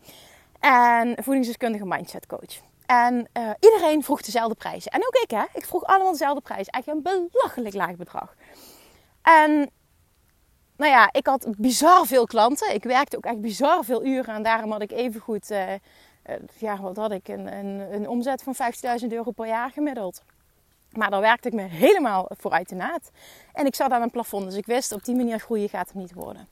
En 0.60 1.24
voedingsdeskundige 1.24 1.86
mindset 1.86 2.26
coach. 2.26 2.62
En 2.86 3.28
iedereen 3.60 4.04
vroeg 4.04 4.22
dezelfde 4.22 4.56
prijzen. 4.56 4.92
En 4.92 5.06
ook 5.06 5.16
ik, 5.24 5.32
hè. 5.32 5.44
Ik 5.54 5.66
vroeg 5.66 5.84
allemaal 5.84 6.12
dezelfde 6.12 6.42
prijs. 6.42 6.68
Eigenlijk 6.68 7.08
een 7.08 7.28
belachelijk 7.32 7.76
laag 7.76 7.96
bedrag. 7.96 8.36
En 9.22 9.70
nou 10.78 10.92
ja, 10.92 11.10
ik 11.12 11.26
had 11.26 11.48
bizar 11.58 12.06
veel 12.06 12.26
klanten. 12.26 12.74
Ik 12.74 12.84
werkte 12.84 13.18
ook 13.18 13.26
echt 13.26 13.42
bizar 13.42 13.84
veel 13.84 14.06
uren. 14.06 14.36
En 14.36 14.44
daarom 14.44 14.72
had 14.72 14.82
ik 14.82 14.92
even 14.92 15.22
goed, 15.22 15.48
ja, 16.58 16.82
wat 16.82 16.96
had 16.96 17.12
ik? 17.12 17.28
Een, 17.28 17.58
een, 17.58 17.94
een 17.94 18.08
omzet 18.08 18.44
van 18.44 18.56
15.000 19.02 19.08
euro 19.08 19.32
per 19.32 19.48
jaar 19.48 19.72
gemiddeld. 19.72 20.24
Maar 20.92 21.10
daar 21.10 21.22
werkte 21.22 21.48
ik 21.48 21.54
me 21.54 21.62
helemaal 21.62 22.30
voor 22.38 22.52
uit 22.52 22.70
de 22.70 22.76
naad. 22.76 23.12
En 23.54 23.66
ik 23.66 23.76
zat 23.76 23.92
aan 23.92 24.02
een 24.02 24.12
plafond, 24.12 24.46
dus 24.46 24.56
ik 24.56 24.66
wist 24.66 24.92
op 24.92 25.04
die 25.04 25.16
manier 25.16 25.40
groeien 25.40 25.70
gaat 25.70 25.88
het 25.88 25.96
niet 25.96 26.14
worden. 26.14 26.48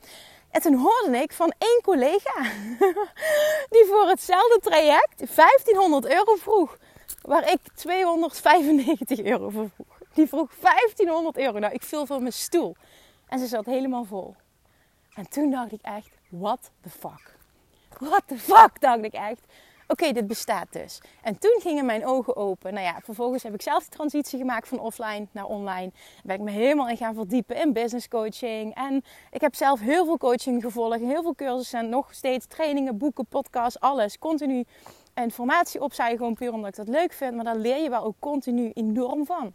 En 0.50 0.62
toen 0.62 0.76
hoorde 0.76 1.18
ik 1.18 1.34
van 1.34 1.54
één 1.58 1.82
collega 1.84 2.42
die 3.74 3.86
voor 3.88 4.08
hetzelfde 4.08 4.60
traject 4.62 5.36
1500 5.36 6.06
euro 6.06 6.36
vroeg, 6.36 6.78
waar 7.22 7.52
ik 7.52 7.60
295 7.76 9.20
euro 9.20 9.50
voor 9.50 9.70
vroeg. 9.76 9.98
Die 10.14 10.28
vroeg 10.28 10.52
1500 10.62 11.38
euro. 11.38 11.60
Nou, 11.60 11.74
ik 11.74 11.84
viel 11.84 12.06
van 12.06 12.22
mijn 12.22 12.34
stoel. 12.34 12.76
En 13.28 13.40
ze 13.40 13.48
zat 13.48 13.66
helemaal 13.66 14.04
vol. 14.04 14.36
En 15.14 15.30
toen 15.30 15.52
dacht 15.52 15.72
ik 15.72 15.82
echt, 15.82 16.10
what 16.30 16.72
the 16.82 16.90
fuck? 16.90 17.38
What 18.00 18.24
the 18.26 18.38
fuck, 18.38 18.80
dacht 18.80 19.04
ik 19.04 19.14
echt. 19.14 19.46
Oké, 19.88 20.12
dit 20.12 20.28
bestaat 20.28 20.74
dus. 20.74 21.02
En 21.22 21.40
toen 21.40 21.60
gingen 21.62 21.86
mijn 21.86 22.06
ogen 22.06 22.36
open. 22.36 22.74
Nou 22.74 22.86
ja, 22.86 23.00
vervolgens 23.04 23.44
heb 23.44 23.54
ik 23.54 23.62
zelf 23.62 23.84
de 23.84 23.90
transitie 23.90 24.40
gemaakt 24.40 24.68
van 24.68 24.80
offline 24.80 25.28
naar 25.32 25.46
online. 25.46 25.92
Ben 26.24 26.36
ik 26.36 26.42
me 26.42 26.52
helemaal 26.52 26.90
in 26.90 26.98
gaan 26.98 27.16
verdiepen 27.16 27.56
in 27.56 27.74
business 27.74 28.08
coaching. 28.08 28.76
En 28.76 29.04
ik 29.32 29.42
heb 29.42 29.56
zelf 29.56 29.80
heel 29.80 30.06
veel 30.06 30.18
coaching 30.18 30.62
gevolgd, 30.64 31.00
heel 31.00 31.22
veel 31.22 31.36
cursussen 31.36 31.80
en 31.80 31.90
nog 31.90 32.14
steeds 32.14 32.46
trainingen, 32.48 32.98
boeken, 32.98 33.26
podcasts, 33.26 33.80
alles. 33.80 34.20
Continu 34.20 34.64
informatie 35.14 35.82
opzij, 35.82 36.18
gewoon 36.18 36.34
puur 36.34 36.54
omdat 36.54 36.70
ik 36.70 36.76
dat 36.76 36.88
leuk 36.88 37.14
vind. 37.14 37.36
Maar 37.36 37.44
daar 37.44 37.58
leer 37.58 37.84
je 37.84 37.90
wel 37.90 38.04
ook 38.04 38.16
continu 38.20 38.72
enorm 38.74 39.26
van. 39.26 39.54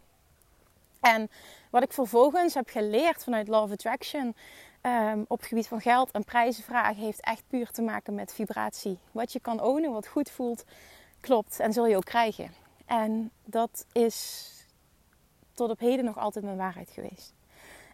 En 1.01 1.29
wat 1.69 1.83
ik 1.83 1.93
vervolgens 1.93 2.53
heb 2.53 2.69
geleerd 2.69 3.23
vanuit 3.23 3.49
of 3.49 3.71
Attraction 3.71 4.35
um, 4.85 5.25
op 5.27 5.39
het 5.39 5.47
gebied 5.47 5.67
van 5.67 5.81
geld 5.81 6.11
en 6.11 6.23
prijzen 6.23 6.63
vragen 6.63 7.03
heeft 7.03 7.21
echt 7.21 7.43
puur 7.47 7.71
te 7.71 7.81
maken 7.81 8.15
met 8.15 8.33
vibratie. 8.33 8.99
Wat 9.11 9.33
je 9.33 9.39
kan 9.39 9.61
ownen, 9.61 9.91
wat 9.91 10.07
goed 10.07 10.29
voelt, 10.29 10.63
klopt 11.19 11.59
en 11.59 11.73
zul 11.73 11.87
je 11.87 11.95
ook 11.95 12.05
krijgen. 12.05 12.51
En 12.85 13.31
dat 13.45 13.85
is 13.91 14.49
tot 15.53 15.69
op 15.69 15.79
heden 15.79 16.05
nog 16.05 16.17
altijd 16.17 16.45
mijn 16.45 16.57
waarheid 16.57 16.89
geweest. 16.89 17.33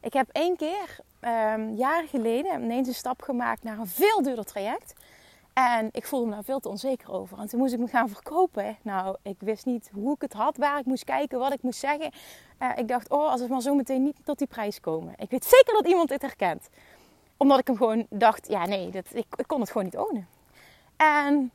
Ik 0.02 0.14
heb 0.14 0.30
één 0.32 0.56
keer, 0.56 1.00
um, 1.22 1.74
jaren 1.74 2.08
geleden, 2.08 2.64
ineens 2.64 2.88
een 2.88 2.94
stap 2.94 3.22
gemaakt 3.22 3.64
naar 3.64 3.78
een 3.78 3.88
veel 3.88 4.22
duurder 4.22 4.46
traject. 4.46 4.94
En 5.60 5.90
ik 5.92 6.06
voelde 6.06 6.26
me 6.26 6.32
daar 6.32 6.44
veel 6.44 6.60
te 6.60 6.70
onzeker 6.70 7.12
over. 7.12 7.40
En 7.40 7.48
toen 7.48 7.60
moest 7.60 7.74
ik 7.74 7.80
me 7.80 7.88
gaan 7.88 8.10
verkopen. 8.10 8.78
Nou, 8.82 9.18
ik 9.22 9.36
wist 9.40 9.66
niet 9.66 9.90
hoe 9.94 10.14
ik 10.14 10.22
het 10.22 10.34
had, 10.34 10.58
waar 10.58 10.80
ik 10.80 10.86
moest 10.86 11.04
kijken, 11.04 11.40
wat 11.40 11.54
ik 11.54 11.62
moest 11.62 11.80
zeggen. 11.80 12.12
Uh, 12.60 12.72
ik 12.76 12.88
dacht, 12.88 13.10
oh, 13.10 13.32
als 13.32 13.42
we 13.42 13.48
maar 13.48 13.62
zo 13.62 13.76
meteen 13.76 14.04
niet 14.04 14.26
tot 14.26 14.38
die 14.38 14.48
prijs 14.48 14.80
komen. 14.80 15.14
Ik 15.18 15.30
weet 15.30 15.46
zeker 15.46 15.74
dat 15.74 15.88
iemand 15.88 16.10
dit 16.10 16.22
herkent. 16.22 16.70
Omdat 17.38 17.60
ik 17.60 17.68
hem 17.68 17.76
gewoon 17.78 18.06
dacht, 18.10 18.48
ja 18.48 18.66
nee, 18.66 18.90
dat, 18.90 19.06
ik, 19.14 19.26
kon 19.48 19.60
het 19.60 19.72
gewoon 19.72 19.84
niet 19.84 19.98
ownen. 19.98 20.28
En 20.96 21.52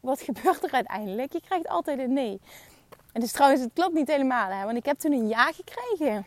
wat 0.00 0.20
gebeurt 0.20 0.64
er 0.64 0.72
uiteindelijk? 0.72 1.32
Je 1.32 1.40
krijgt 1.40 1.68
altijd 1.68 1.98
een 1.98 2.12
nee. 2.12 2.40
En 3.12 3.20
dus 3.20 3.32
trouwens, 3.32 3.62
het 3.62 3.72
klopt 3.72 3.94
niet 3.94 4.08
helemaal. 4.08 4.50
Hè? 4.50 4.64
Want 4.64 4.76
ik 4.76 4.84
heb 4.84 4.98
toen 4.98 5.12
een 5.12 5.28
ja 5.28 5.52
gekregen. 5.52 6.26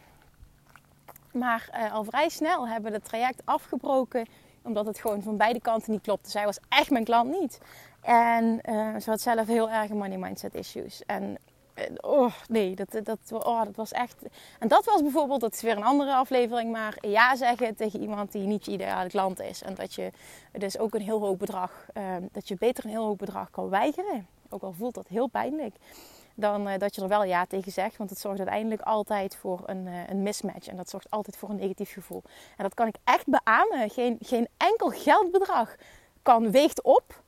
Maar 1.32 1.70
uh, 1.76 1.94
al 1.94 2.04
vrij 2.04 2.30
snel 2.30 2.68
hebben 2.68 2.92
we 2.92 2.98
het 2.98 3.06
traject 3.06 3.42
afgebroken 3.46 4.28
omdat 4.64 4.86
het 4.86 5.00
gewoon 5.00 5.22
van 5.22 5.38
beide 5.38 5.62
kanten 5.62 5.92
niet 5.92 6.02
klopte. 6.02 6.30
Zij 6.30 6.46
was 6.46 6.60
echt 6.70 6.90
mijn 6.90 7.04
klant 7.04 7.40
niet. 7.40 7.60
En 8.02 8.60
uh, 8.70 8.96
ze 9.00 9.10
had 9.10 9.22
zelf 9.22 9.48
heel 9.48 9.70
erg 9.70 9.90
money 9.90 10.18
mindset 10.18 10.54
issues. 10.54 11.04
En 11.06 11.38
uh, 11.76 11.86
oh 12.02 12.34
nee, 12.48 12.76
dat, 12.76 13.00
dat, 13.04 13.20
oh, 13.32 13.64
dat 13.64 13.76
was 13.76 13.92
echt. 13.92 14.16
En 14.60 14.68
dat 14.68 14.86
was 14.86 15.02
bijvoorbeeld, 15.02 15.42
dat 15.42 15.54
is 15.54 15.62
weer 15.62 15.78
een 15.78 15.84
andere 15.84 16.14
aflevering, 16.14 16.72
maar 16.72 16.98
ja 17.02 17.36
zeggen 17.36 17.76
tegen 17.76 18.02
iemand 18.02 18.32
die 18.32 18.48
niet 18.48 18.66
je 18.66 18.72
ideale 18.72 19.10
klant 19.10 19.40
is. 19.40 19.62
En 19.62 19.76
dat 19.76 19.94
je 19.94 20.12
dus 20.52 20.78
ook 20.78 20.94
een 20.94 21.02
heel 21.02 21.20
hoog 21.20 21.38
bedrag, 21.38 21.86
uh, 21.94 22.04
dat 22.32 22.48
je 22.48 22.56
beter 22.60 22.84
een 22.84 22.92
heel 22.92 23.06
hoog 23.06 23.18
bedrag 23.18 23.50
kan 23.50 23.70
weigeren. 23.70 24.28
Ook 24.50 24.62
al 24.62 24.74
voelt 24.74 24.94
dat 24.94 25.08
heel 25.08 25.28
pijnlijk 25.28 25.76
dan 26.36 26.68
uh, 26.68 26.78
dat 26.78 26.96
je 26.96 27.02
er 27.02 27.08
wel 27.08 27.24
ja 27.24 27.46
tegen 27.46 27.72
zegt. 27.72 27.98
Want 27.98 28.10
het 28.10 28.20
zorgt 28.20 28.40
uiteindelijk 28.40 28.82
altijd 28.82 29.36
voor 29.36 29.62
een, 29.66 29.86
uh, 29.86 30.10
een 30.10 30.24
mismatch. 30.24 30.68
En 30.68 30.76
dat 30.76 30.90
zorgt 30.90 31.10
altijd 31.10 31.38
voor 31.38 31.50
een 31.50 31.56
negatief 31.56 31.94
gevoel. 31.94 32.24
En 32.58 32.64
dat 32.64 32.74
kan 32.74 32.88
ik 32.88 32.96
echt 33.04 33.26
beamen. 33.26 33.90
Geen, 33.90 34.18
geen 34.22 34.48
enkel 34.58 34.90
geldbedrag 34.90 35.76
kan, 36.22 36.52
weegt 36.52 36.82
op. 36.82 37.22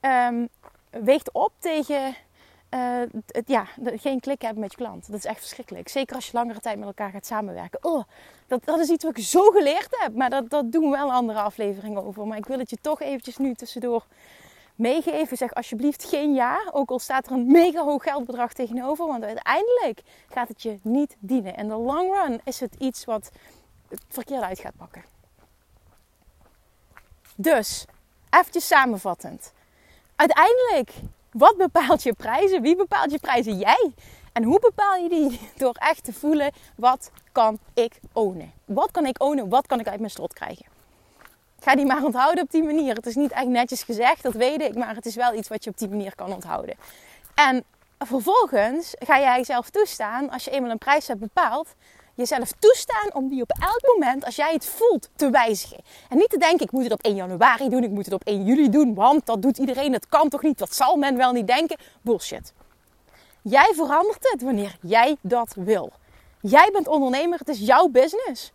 Um, 0.00 0.48
weegt 0.90 1.32
op 1.32 1.52
tegen 1.58 2.16
uh, 2.70 3.02
het, 3.26 3.48
ja, 3.48 3.66
geen 3.82 4.20
klik 4.20 4.42
hebben 4.42 4.60
met 4.60 4.70
je 4.70 4.76
klant. 4.76 5.06
Dat 5.06 5.16
is 5.16 5.24
echt 5.24 5.38
verschrikkelijk. 5.38 5.88
Zeker 5.88 6.14
als 6.14 6.26
je 6.26 6.36
langere 6.36 6.60
tijd 6.60 6.78
met 6.78 6.86
elkaar 6.86 7.10
gaat 7.10 7.26
samenwerken. 7.26 7.84
Oh, 7.84 8.04
dat, 8.46 8.64
dat 8.64 8.78
is 8.78 8.88
iets 8.88 9.04
wat 9.04 9.16
ik 9.16 9.24
zo 9.24 9.50
geleerd 9.50 9.88
heb. 9.90 10.14
Maar 10.14 10.30
dat, 10.30 10.50
dat 10.50 10.72
doen 10.72 10.90
we 10.90 10.96
wel 10.96 11.12
andere 11.12 11.40
afleveringen 11.40 12.04
over. 12.04 12.26
Maar 12.26 12.38
ik 12.38 12.46
wil 12.46 12.58
het 12.58 12.70
je 12.70 12.78
toch 12.80 13.00
eventjes 13.00 13.36
nu 13.36 13.54
tussendoor 13.54 14.06
meegeven. 14.74 15.36
Zeg 15.36 15.54
alsjeblieft 15.54 16.04
geen 16.04 16.34
ja. 16.34 16.68
Ook 16.72 16.90
al 16.90 16.98
staat 16.98 17.26
er 17.26 17.32
een 17.32 17.46
mega 17.46 17.84
hoog 17.84 18.02
geldbedrag 18.02 18.52
tegenover. 18.52 19.06
Want 19.06 19.24
uiteindelijk 19.24 20.02
gaat 20.28 20.48
het 20.48 20.62
je 20.62 20.78
niet 20.82 21.16
dienen. 21.18 21.56
En 21.56 21.68
de 21.68 21.74
long 21.74 22.14
run 22.14 22.40
is 22.44 22.60
het 22.60 22.74
iets 22.78 23.04
wat 23.04 23.30
het 23.88 24.00
verkeerd 24.08 24.42
uit 24.42 24.58
gaat 24.58 24.76
pakken. 24.76 25.04
Dus, 27.36 27.84
eventjes 28.30 28.66
samenvattend. 28.66 29.52
Uiteindelijk, 30.16 30.92
wat 31.32 31.56
bepaalt 31.56 32.02
je 32.02 32.12
prijzen? 32.12 32.62
Wie 32.62 32.76
bepaalt 32.76 33.10
je 33.10 33.18
prijzen? 33.18 33.58
Jij. 33.58 33.92
En 34.32 34.42
hoe 34.42 34.60
bepaal 34.60 34.96
je 34.96 35.08
die? 35.08 35.40
Door 35.56 35.74
echt 35.74 36.04
te 36.04 36.12
voelen, 36.12 36.52
wat 36.76 37.10
kan 37.32 37.58
ik 37.74 38.00
ownen? 38.12 38.52
Wat 38.64 38.90
kan 38.90 39.06
ik 39.06 39.22
ownen? 39.22 39.48
Wat 39.48 39.66
kan 39.66 39.80
ik 39.80 39.88
uit 39.88 39.98
mijn 39.98 40.10
slot 40.10 40.32
krijgen? 40.32 40.66
Ga 41.64 41.74
die 41.74 41.86
maar 41.86 42.04
onthouden 42.04 42.44
op 42.44 42.50
die 42.50 42.62
manier. 42.62 42.94
Het 42.94 43.06
is 43.06 43.14
niet 43.14 43.32
echt 43.32 43.46
netjes 43.46 43.82
gezegd, 43.82 44.22
dat 44.22 44.32
weet 44.32 44.60
ik, 44.60 44.74
maar 44.74 44.94
het 44.94 45.06
is 45.06 45.14
wel 45.14 45.34
iets 45.34 45.48
wat 45.48 45.64
je 45.64 45.70
op 45.70 45.78
die 45.78 45.88
manier 45.88 46.14
kan 46.14 46.32
onthouden. 46.32 46.76
En 47.34 47.64
vervolgens 47.98 48.94
ga 48.98 49.20
jij 49.20 49.36
jezelf 49.36 49.70
toestaan, 49.70 50.30
als 50.30 50.44
je 50.44 50.50
eenmaal 50.50 50.70
een 50.70 50.78
prijs 50.78 51.06
hebt 51.06 51.20
bepaald, 51.20 51.68
jezelf 52.14 52.52
toestaan 52.58 53.14
om 53.14 53.28
die 53.28 53.42
op 53.42 53.50
elk 53.60 53.80
moment, 53.92 54.24
als 54.24 54.36
jij 54.36 54.52
het 54.52 54.66
voelt, 54.66 55.08
te 55.16 55.30
wijzigen. 55.30 55.78
En 56.08 56.16
niet 56.16 56.30
te 56.30 56.38
denken, 56.38 56.66
ik 56.66 56.72
moet 56.72 56.82
het 56.82 56.92
op 56.92 57.02
1 57.02 57.14
januari 57.14 57.68
doen, 57.68 57.84
ik 57.84 57.90
moet 57.90 58.04
het 58.04 58.14
op 58.14 58.24
1 58.24 58.44
juli 58.44 58.70
doen, 58.70 58.94
want 58.94 59.26
dat 59.26 59.42
doet 59.42 59.58
iedereen, 59.58 59.92
dat 59.92 60.08
kan 60.08 60.28
toch 60.28 60.42
niet, 60.42 60.58
dat 60.58 60.74
zal 60.74 60.96
men 60.96 61.16
wel 61.16 61.32
niet 61.32 61.46
denken. 61.46 61.76
Bullshit. 62.02 62.52
Jij 63.42 63.72
verandert 63.74 64.30
het 64.30 64.42
wanneer 64.42 64.76
jij 64.80 65.16
dat 65.20 65.54
wil. 65.56 65.92
Jij 66.40 66.68
bent 66.72 66.88
ondernemer, 66.88 67.38
het 67.38 67.48
is 67.48 67.58
jouw 67.58 67.88
business. 67.88 68.52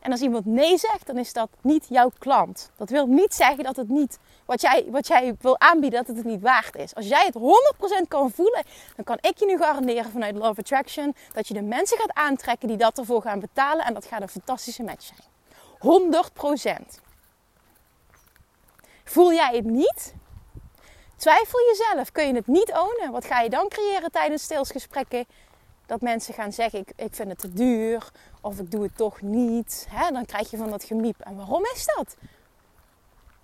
En 0.00 0.10
als 0.10 0.20
iemand 0.20 0.46
nee 0.46 0.78
zegt, 0.78 1.06
dan 1.06 1.18
is 1.18 1.32
dat 1.32 1.48
niet 1.60 1.86
jouw 1.88 2.10
klant. 2.18 2.70
Dat 2.76 2.90
wil 2.90 3.06
niet 3.06 3.34
zeggen 3.34 3.64
dat 3.64 3.76
het 3.76 3.88
niet, 3.88 4.18
wat 4.44 4.60
jij, 4.60 4.86
wat 4.90 5.06
jij 5.06 5.36
wil 5.40 5.60
aanbieden, 5.60 5.98
dat 5.98 6.08
het 6.08 6.16
het 6.16 6.26
niet 6.26 6.42
waard 6.42 6.76
is. 6.76 6.94
Als 6.94 7.08
jij 7.08 7.24
het 7.24 7.34
100% 8.04 8.08
kan 8.08 8.30
voelen, 8.30 8.62
dan 8.96 9.04
kan 9.04 9.18
ik 9.20 9.38
je 9.38 9.46
nu 9.46 9.58
garanderen 9.58 10.10
vanuit 10.10 10.36
Love 10.36 10.60
Attraction 10.60 11.14
dat 11.32 11.48
je 11.48 11.54
de 11.54 11.62
mensen 11.62 11.98
gaat 11.98 12.14
aantrekken 12.14 12.68
die 12.68 12.76
dat 12.76 12.98
ervoor 12.98 13.22
gaan 13.22 13.40
betalen. 13.40 13.84
En 13.84 13.94
dat 13.94 14.04
gaat 14.04 14.22
een 14.22 14.28
fantastische 14.28 14.82
match 14.82 15.04
zijn. 15.04 15.36
100%. 16.82 17.00
Voel 19.04 19.32
jij 19.32 19.56
het 19.56 19.64
niet? 19.64 20.14
Twijfel 21.16 21.58
jezelf. 21.66 22.12
Kun 22.12 22.26
je 22.26 22.34
het 22.34 22.46
niet 22.46 22.72
ownen? 22.72 23.12
Wat 23.12 23.24
ga 23.24 23.40
je 23.40 23.50
dan 23.50 23.68
creëren 23.68 24.10
tijdens 24.10 24.46
salesgesprekken? 24.46 25.26
Dat 25.88 26.00
mensen 26.00 26.34
gaan 26.34 26.52
zeggen: 26.52 26.78
ik, 26.78 26.92
ik 26.96 27.14
vind 27.14 27.28
het 27.28 27.38
te 27.38 27.52
duur 27.52 28.10
of 28.40 28.58
ik 28.58 28.70
doe 28.70 28.82
het 28.82 28.96
toch 28.96 29.20
niet. 29.20 29.88
Dan 30.10 30.24
krijg 30.24 30.50
je 30.50 30.56
van 30.56 30.70
dat 30.70 30.84
gemiep. 30.84 31.20
En 31.20 31.36
waarom 31.36 31.62
is 31.74 31.90
dat? 31.96 32.16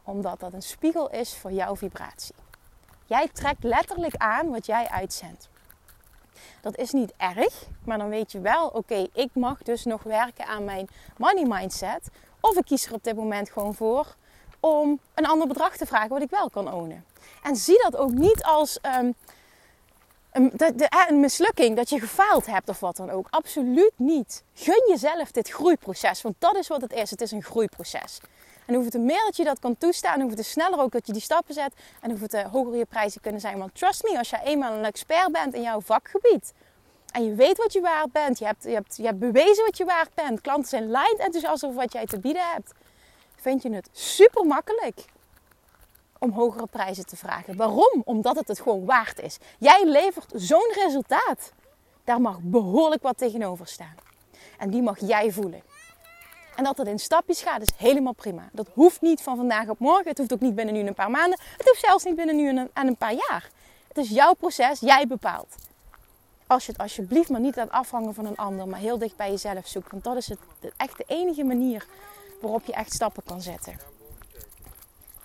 Omdat 0.02 0.40
dat 0.40 0.52
een 0.52 0.62
spiegel 0.62 1.10
is 1.10 1.36
voor 1.36 1.52
jouw 1.52 1.76
vibratie. 1.76 2.34
Jij 3.06 3.28
trekt 3.32 3.62
letterlijk 3.62 4.16
aan 4.16 4.50
wat 4.50 4.66
jij 4.66 4.88
uitzendt. 4.88 5.48
Dat 6.60 6.76
is 6.76 6.90
niet 6.90 7.12
erg, 7.16 7.66
maar 7.84 7.98
dan 7.98 8.08
weet 8.08 8.32
je 8.32 8.40
wel: 8.40 8.68
oké, 8.68 9.06
ik 9.12 9.30
mag 9.32 9.62
dus 9.62 9.84
nog 9.84 10.02
werken 10.02 10.46
aan 10.46 10.64
mijn 10.64 10.88
money 11.16 11.44
mindset. 11.46 12.08
Of 12.40 12.56
ik 12.56 12.64
kies 12.64 12.86
er 12.86 12.94
op 12.94 13.04
dit 13.04 13.16
moment 13.16 13.50
gewoon 13.50 13.74
voor 13.74 14.16
om 14.60 14.98
een 15.14 15.26
ander 15.26 15.46
bedrag 15.46 15.76
te 15.76 15.86
vragen 15.86 16.08
wat 16.08 16.22
ik 16.22 16.30
wel 16.30 16.50
kan 16.50 16.72
ownen. 16.72 17.04
En 17.42 17.56
zie 17.56 17.82
dat 17.82 17.96
ook 17.96 18.12
niet 18.12 18.42
als 18.42 18.78
um, 18.98 19.14
een, 20.34 20.50
de, 20.54 21.06
een 21.08 21.20
mislukking, 21.20 21.76
dat 21.76 21.88
je 21.88 22.00
gefaald 22.00 22.46
hebt 22.46 22.68
of 22.68 22.80
wat 22.80 22.96
dan 22.96 23.10
ook. 23.10 23.26
Absoluut 23.30 23.92
niet. 23.96 24.44
Gun 24.54 24.84
jezelf 24.88 25.30
dit 25.30 25.48
groeiproces, 25.48 26.22
want 26.22 26.34
dat 26.38 26.56
is 26.56 26.68
wat 26.68 26.80
het 26.80 26.92
is. 26.92 27.10
Het 27.10 27.20
is 27.20 27.30
een 27.30 27.42
groeiproces. 27.42 28.20
En 28.66 28.74
hoeveel 28.74 28.90
te 28.90 28.98
meer 28.98 29.22
dat 29.24 29.36
je 29.36 29.44
dat 29.44 29.58
kan 29.58 29.78
toestaan, 29.78 30.20
hoeveel 30.20 30.36
te 30.36 30.42
sneller 30.42 30.78
ook 30.78 30.92
dat 30.92 31.06
je 31.06 31.12
die 31.12 31.22
stappen 31.22 31.54
zet. 31.54 31.74
En 32.00 32.10
hoeveel 32.10 32.26
te 32.26 32.44
hoger 32.52 32.76
je 32.76 32.84
prijzen 32.84 33.20
kunnen 33.20 33.40
zijn. 33.40 33.58
Want 33.58 33.74
trust 33.74 34.02
me, 34.02 34.18
als 34.18 34.30
jij 34.30 34.40
eenmaal 34.44 34.72
een 34.72 34.84
expert 34.84 35.32
bent 35.32 35.54
in 35.54 35.62
jouw 35.62 35.80
vakgebied. 35.80 36.52
En 37.12 37.24
je 37.24 37.34
weet 37.34 37.56
wat 37.56 37.72
je 37.72 37.80
waard 37.80 38.12
bent. 38.12 38.38
Je 38.38 38.44
hebt, 38.44 38.62
je 38.62 38.70
hebt, 38.70 38.96
je 38.96 39.04
hebt 39.04 39.18
bewezen 39.18 39.64
wat 39.64 39.76
je 39.76 39.84
waard 39.84 40.14
bent. 40.14 40.40
Klanten 40.40 40.68
zijn 40.68 40.90
lijnd 40.90 41.18
enthousiast 41.18 41.64
over 41.64 41.76
wat 41.76 41.92
jij 41.92 42.06
te 42.06 42.18
bieden 42.18 42.52
hebt. 42.52 42.72
Vind 43.36 43.62
je 43.62 43.72
het 43.72 43.88
super 43.92 44.46
makkelijk 44.46 45.04
om 46.24 46.32
hogere 46.32 46.66
prijzen 46.66 47.06
te 47.06 47.16
vragen. 47.16 47.56
Waarom? 47.56 48.02
Omdat 48.04 48.36
het 48.36 48.48
het 48.48 48.60
gewoon 48.60 48.84
waard 48.84 49.20
is. 49.20 49.38
Jij 49.58 49.84
levert 49.86 50.32
zo'n 50.34 50.72
resultaat. 50.74 51.52
Daar 52.04 52.20
mag 52.20 52.38
behoorlijk 52.42 53.02
wat 53.02 53.18
tegenover 53.18 53.66
staan. 53.66 53.94
En 54.58 54.70
die 54.70 54.82
mag 54.82 54.98
jij 55.00 55.32
voelen. 55.32 55.62
En 56.56 56.64
dat 56.64 56.78
het 56.78 56.86
in 56.86 56.98
stapjes 56.98 57.42
gaat 57.42 57.62
is 57.62 57.70
helemaal 57.76 58.12
prima. 58.12 58.48
Dat 58.52 58.68
hoeft 58.72 59.00
niet 59.00 59.22
van 59.22 59.36
vandaag 59.36 59.68
op 59.68 59.78
morgen. 59.78 60.08
Het 60.08 60.18
hoeft 60.18 60.32
ook 60.32 60.40
niet 60.40 60.54
binnen 60.54 60.74
nu 60.74 60.80
een 60.80 60.94
paar 60.94 61.10
maanden. 61.10 61.38
Het 61.56 61.68
hoeft 61.68 61.80
zelfs 61.80 62.04
niet 62.04 62.16
binnen 62.16 62.36
nu 62.36 62.48
en 62.48 62.86
een 62.86 62.96
paar 62.96 63.14
jaar. 63.14 63.50
Het 63.88 63.96
is 63.96 64.08
jouw 64.08 64.34
proces, 64.34 64.80
jij 64.80 65.06
bepaalt. 65.06 65.54
Als 66.46 66.66
je 66.66 66.72
het 66.72 66.80
alsjeblieft 66.80 67.28
maar 67.28 67.40
niet 67.40 67.56
laat 67.56 67.70
afhangen 67.70 68.14
van 68.14 68.26
een 68.26 68.36
ander, 68.36 68.68
maar 68.68 68.78
heel 68.78 68.98
dicht 68.98 69.16
bij 69.16 69.30
jezelf 69.30 69.66
zoekt. 69.66 69.90
Want 69.90 70.04
dat 70.04 70.16
is 70.16 70.28
het, 70.28 70.38
echt 70.76 70.96
de 70.96 71.04
enige 71.06 71.44
manier 71.44 71.86
waarop 72.40 72.64
je 72.64 72.72
echt 72.72 72.92
stappen 72.92 73.22
kan 73.24 73.40
zetten. 73.40 73.93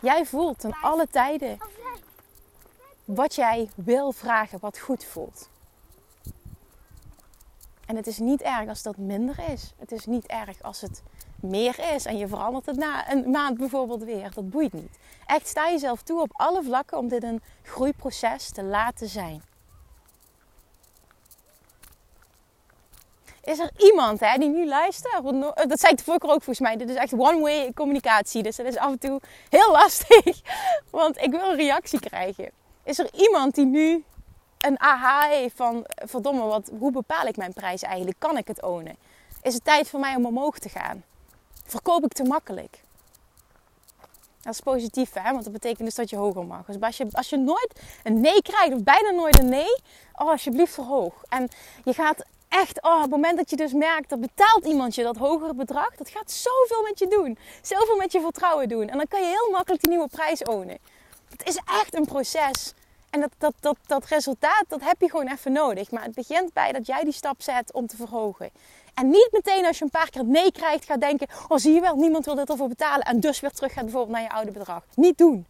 Jij 0.02 0.26
voelt 0.26 0.60
ten 0.60 0.74
alle 0.82 1.08
tijden 1.08 1.58
wat 3.06 3.36
jij 3.36 3.70
wil 3.76 4.12
vragen, 4.12 4.60
wat 4.60 4.80
goed 4.80 5.04
voelt. 5.04 5.50
En 7.86 7.96
het 7.96 8.08
is 8.08 8.18
niet 8.18 8.42
erg 8.42 8.70
als 8.70 8.82
dat 8.82 8.98
minder 8.98 9.40
is. 9.52 9.74
Het 9.78 9.92
is 9.92 10.06
niet 10.06 10.26
erg 10.26 10.62
als 10.62 10.82
het 10.82 11.04
meer 11.42 11.94
is 11.94 12.06
en 12.06 12.18
je 12.18 12.28
verandert 12.28 12.66
het 12.66 12.78
na 12.78 13.12
een 13.12 13.30
maand 13.30 13.58
bijvoorbeeld 13.58 14.04
weer. 14.04 14.32
Dat 14.34 14.50
boeit 14.50 14.74
niet. 14.74 15.00
Echt 15.26 15.48
sta 15.48 15.70
jezelf 15.70 16.02
toe 16.02 16.22
op 16.22 16.30
alle 16.32 16.64
vlakken 16.64 16.98
om 16.98 17.08
dit 17.08 17.24
een 17.24 17.42
groeiproces 17.64 18.52
te 18.52 18.64
laten 18.64 19.08
zijn. 19.08 19.42
Is 23.44 23.60
er 23.60 23.70
iemand 23.78 24.20
hè, 24.20 24.38
die 24.38 24.50
nu 24.50 24.68
luistert? 24.68 25.24
Dat 25.70 25.80
zei 25.80 25.94
ik 25.94 26.06
de 26.06 26.12
ook 26.12 26.20
volgens 26.22 26.60
mij. 26.60 26.78
Dit 26.78 26.90
is 26.90 26.96
echt 26.96 27.14
one-way 27.14 27.72
communicatie. 27.74 28.44
Dus 28.44 28.56
dat 28.56 28.66
is 28.66 28.78
af 28.78 28.92
en 28.92 29.00
toe 29.00 29.22
heel 29.50 29.72
lastig. 29.82 30.42
Want 30.90 31.18
ik 31.22 31.32
wil 31.32 31.50
een 31.50 31.56
reactie 31.56 32.00
krijgen. 32.00 32.52
Is 32.84 33.00
er 33.00 33.10
iemand 33.14 33.56
die 33.56 33.66
nu 33.66 34.04
een 34.60 34.80
aha 34.80 35.28
heeft 35.28 35.56
van... 35.56 35.86
Verdomme, 36.06 36.42
wat, 36.42 36.72
hoe 36.80 36.92
bepaal 36.92 37.26
ik 37.26 37.38
mijn 37.38 37.54
prijs 37.54 37.82
eigenlijk? 37.82 38.20
Kan 38.20 38.38
ik 38.38 38.48
het 38.48 38.62
ownen? 38.62 38.98
Is 39.42 39.54
het 39.54 39.64
tijd 39.64 39.90
voor 39.90 40.00
mij 40.00 40.16
om 40.16 40.26
omhoog 40.26 40.60
te 40.60 40.70
gaan? 40.70 41.04
Verkoop 41.66 42.06
ik 42.06 42.14
te 42.14 42.24
makkelijk? 42.24 42.80
Dat 44.42 44.54
is 44.54 44.60
positief, 44.60 45.14
hè? 45.14 45.32
want 45.32 45.44
dat 45.44 45.54
betekent 45.54 45.86
dus 45.86 45.96
dat 45.96 46.10
je 46.10 46.16
hoger 46.16 46.46
mag. 46.46 46.66
Dus 46.66 46.80
als 46.80 46.98
je, 46.98 47.08
als 47.12 47.30
je 47.30 47.38
nooit 47.38 47.82
een 48.04 48.20
nee 48.20 48.42
krijgt, 48.42 48.74
of 48.74 48.84
bijna 48.84 49.10
nooit 49.10 49.40
een 49.40 49.50
nee, 49.50 49.82
oh, 50.14 50.30
alsjeblieft 50.30 50.74
verhoog. 50.74 51.14
En 51.30 51.50
je 51.84 51.94
gaat 51.94 52.26
echt, 52.50 52.82
oh, 52.82 52.96
op 52.96 53.02
het 53.02 53.10
moment 53.10 53.38
dat 53.38 53.50
je 53.50 53.56
dus 53.56 53.74
merkt, 53.74 54.10
dat 54.10 54.20
betaalt 54.20 54.66
iemand 54.66 54.96
je 54.96 55.04
dat 55.04 55.18
hogere 55.18 55.54
bedrag, 55.54 55.96
dat 55.96 56.10
gaat 56.10 56.32
zoveel 56.32 56.84
met 56.84 57.00
je 57.00 57.08
doen. 57.08 57.38
Zoveel 57.62 57.96
met 57.96 58.12
je 58.12 58.22
vertrouwen 58.22 58.70
doen. 58.70 58.90
En 58.90 58.98
dan 58.98 59.08
kan 59.08 59.22
je 59.22 59.28
heel 59.28 59.52
makkelijk 59.52 59.82
die 59.82 59.92
nieuwe 59.92 60.08
prijs 60.08 60.44
ownen. 60.44 60.78
Het 61.30 61.48
is 61.48 61.60
echt 61.82 61.96
een 61.96 62.06
proces. 62.06 62.74
En 63.10 63.20
dat, 63.20 63.32
dat, 63.38 63.54
dat, 63.60 63.78
dat 63.86 64.06
resultaat, 64.06 64.66
dat 64.68 64.82
heb 64.82 65.02
je 65.02 65.10
gewoon 65.10 65.28
even 65.28 65.52
nodig. 65.52 65.92
Maar 65.92 66.04
het 66.04 66.14
begint 66.14 66.54
bij 66.54 66.72
dat 66.72 66.86
jij 66.86 67.04
die 67.04 67.14
stap 67.14 67.42
zet 67.42 67.74
om 67.74 67.88
te 67.88 67.96
verhogen. 67.96 68.50
En 68.94 69.10
niet 69.10 69.30
meteen 69.32 69.66
als 69.66 69.78
je 69.78 69.84
een 69.84 69.90
paar 69.90 70.10
keer 70.10 70.26
nee 70.26 70.52
krijgt, 70.52 70.86
gaat 70.86 71.02
denken: 71.02 71.28
Oh, 71.48 71.58
zie 71.58 71.74
je 71.74 71.82
wel, 71.82 71.96
niemand 71.96 72.26
wil 72.26 72.36
dit 72.36 72.50
ervoor 72.50 72.68
betalen. 72.68 73.06
En 73.06 73.20
dus 73.20 73.40
weer 73.40 73.52
terug 73.52 73.74
gaat 73.74 73.84
bijvoorbeeld 73.84 74.14
naar 74.14 74.22
je 74.22 74.32
oude 74.32 74.52
bedrag. 74.52 74.84
Niet 74.96 75.18
doen. 75.18 75.48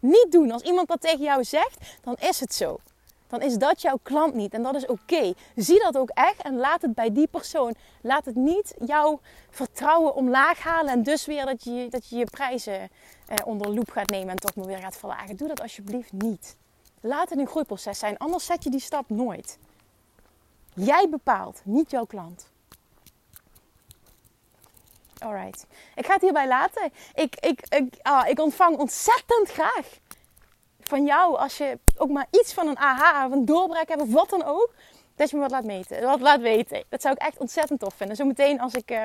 Niet 0.00 0.26
doen. 0.32 0.50
Als 0.50 0.62
iemand 0.62 0.88
dat 0.88 1.00
tegen 1.00 1.24
jou 1.24 1.44
zegt, 1.44 1.98
dan 2.02 2.16
is 2.20 2.40
het 2.40 2.54
zo. 2.54 2.78
Dan 3.32 3.42
is 3.42 3.56
dat 3.56 3.82
jouw 3.82 3.98
klant 4.02 4.34
niet. 4.34 4.54
En 4.54 4.62
dat 4.62 4.74
is 4.74 4.86
oké. 4.86 5.32
Zie 5.56 5.78
dat 5.78 5.96
ook 5.96 6.10
echt 6.10 6.42
en 6.42 6.56
laat 6.56 6.82
het 6.82 6.94
bij 6.94 7.12
die 7.12 7.26
persoon. 7.26 7.74
Laat 8.00 8.24
het 8.24 8.34
niet 8.34 8.74
jouw 8.84 9.20
vertrouwen 9.50 10.14
omlaag 10.14 10.58
halen. 10.58 10.92
En 10.92 11.02
dus 11.02 11.26
weer 11.26 11.44
dat 11.44 11.64
je 11.64 11.86
dat 11.90 12.08
je, 12.08 12.16
je 12.16 12.24
prijzen 12.24 12.80
eh, 13.26 13.36
onder 13.44 13.70
loep 13.70 13.90
gaat 13.90 14.10
nemen 14.10 14.28
en 14.28 14.36
toch 14.36 14.54
maar 14.54 14.66
weer 14.66 14.78
gaat 14.78 14.96
verlagen. 14.96 15.36
Doe 15.36 15.48
dat 15.48 15.60
alsjeblieft 15.60 16.12
niet. 16.12 16.56
Laat 17.00 17.30
het 17.30 17.38
een 17.38 17.46
groeiproces 17.46 17.98
zijn. 17.98 18.18
Anders 18.18 18.46
zet 18.46 18.64
je 18.64 18.70
die 18.70 18.80
stap 18.80 19.10
nooit. 19.10 19.58
Jij 20.74 21.08
bepaalt, 21.10 21.60
niet 21.64 21.90
jouw 21.90 22.04
klant. 22.04 22.50
Alright. 25.18 25.66
Ik 25.94 26.06
ga 26.06 26.12
het 26.12 26.22
hierbij 26.22 26.48
laten. 26.48 26.92
Ik, 27.14 27.36
ik, 27.40 27.60
ik, 27.68 27.94
ah, 28.02 28.28
ik 28.28 28.40
ontvang 28.40 28.76
ontzettend 28.76 29.50
graag 29.50 30.00
van 30.92 31.04
jou, 31.06 31.36
als 31.36 31.56
je 31.56 31.78
ook 32.02 32.10
maar 32.10 32.26
iets 32.30 32.52
van 32.54 32.66
een 32.66 32.78
aha 32.78 33.26
of 33.26 33.32
een 33.32 33.44
doorbraak 33.44 34.00
of 34.00 34.12
wat 34.12 34.30
dan 34.30 34.44
ook, 34.44 34.74
dat 35.14 35.30
je 35.30 35.36
me 35.36 35.42
wat 35.42 35.50
laat, 35.50 35.64
meten, 35.64 36.02
wat 36.02 36.20
laat 36.20 36.40
weten. 36.40 36.84
Dat 36.88 37.02
zou 37.02 37.14
ik 37.14 37.22
echt 37.22 37.38
ontzettend 37.38 37.80
tof 37.80 37.94
vinden. 37.94 38.16
Zometeen 38.16 38.60
als 38.60 38.74
ik. 38.74 38.90
Uh, 38.90 39.04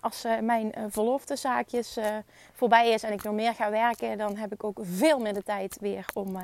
als 0.00 0.24
uh, 0.24 0.38
mijn 0.38 0.72
uh, 0.78 0.84
verloftezaakjes 0.88 1.98
voorbij 2.52 2.90
is 2.90 3.02
en 3.02 3.12
ik 3.12 3.22
nog 3.22 3.34
meer 3.34 3.54
ga 3.54 3.70
werken, 3.70 4.18
dan 4.18 4.36
heb 4.36 4.52
ik 4.52 4.64
ook 4.64 4.78
veel 4.82 5.18
meer 5.18 5.34
de 5.34 5.42
tijd 5.42 5.76
weer 5.80 6.06
om 6.14 6.36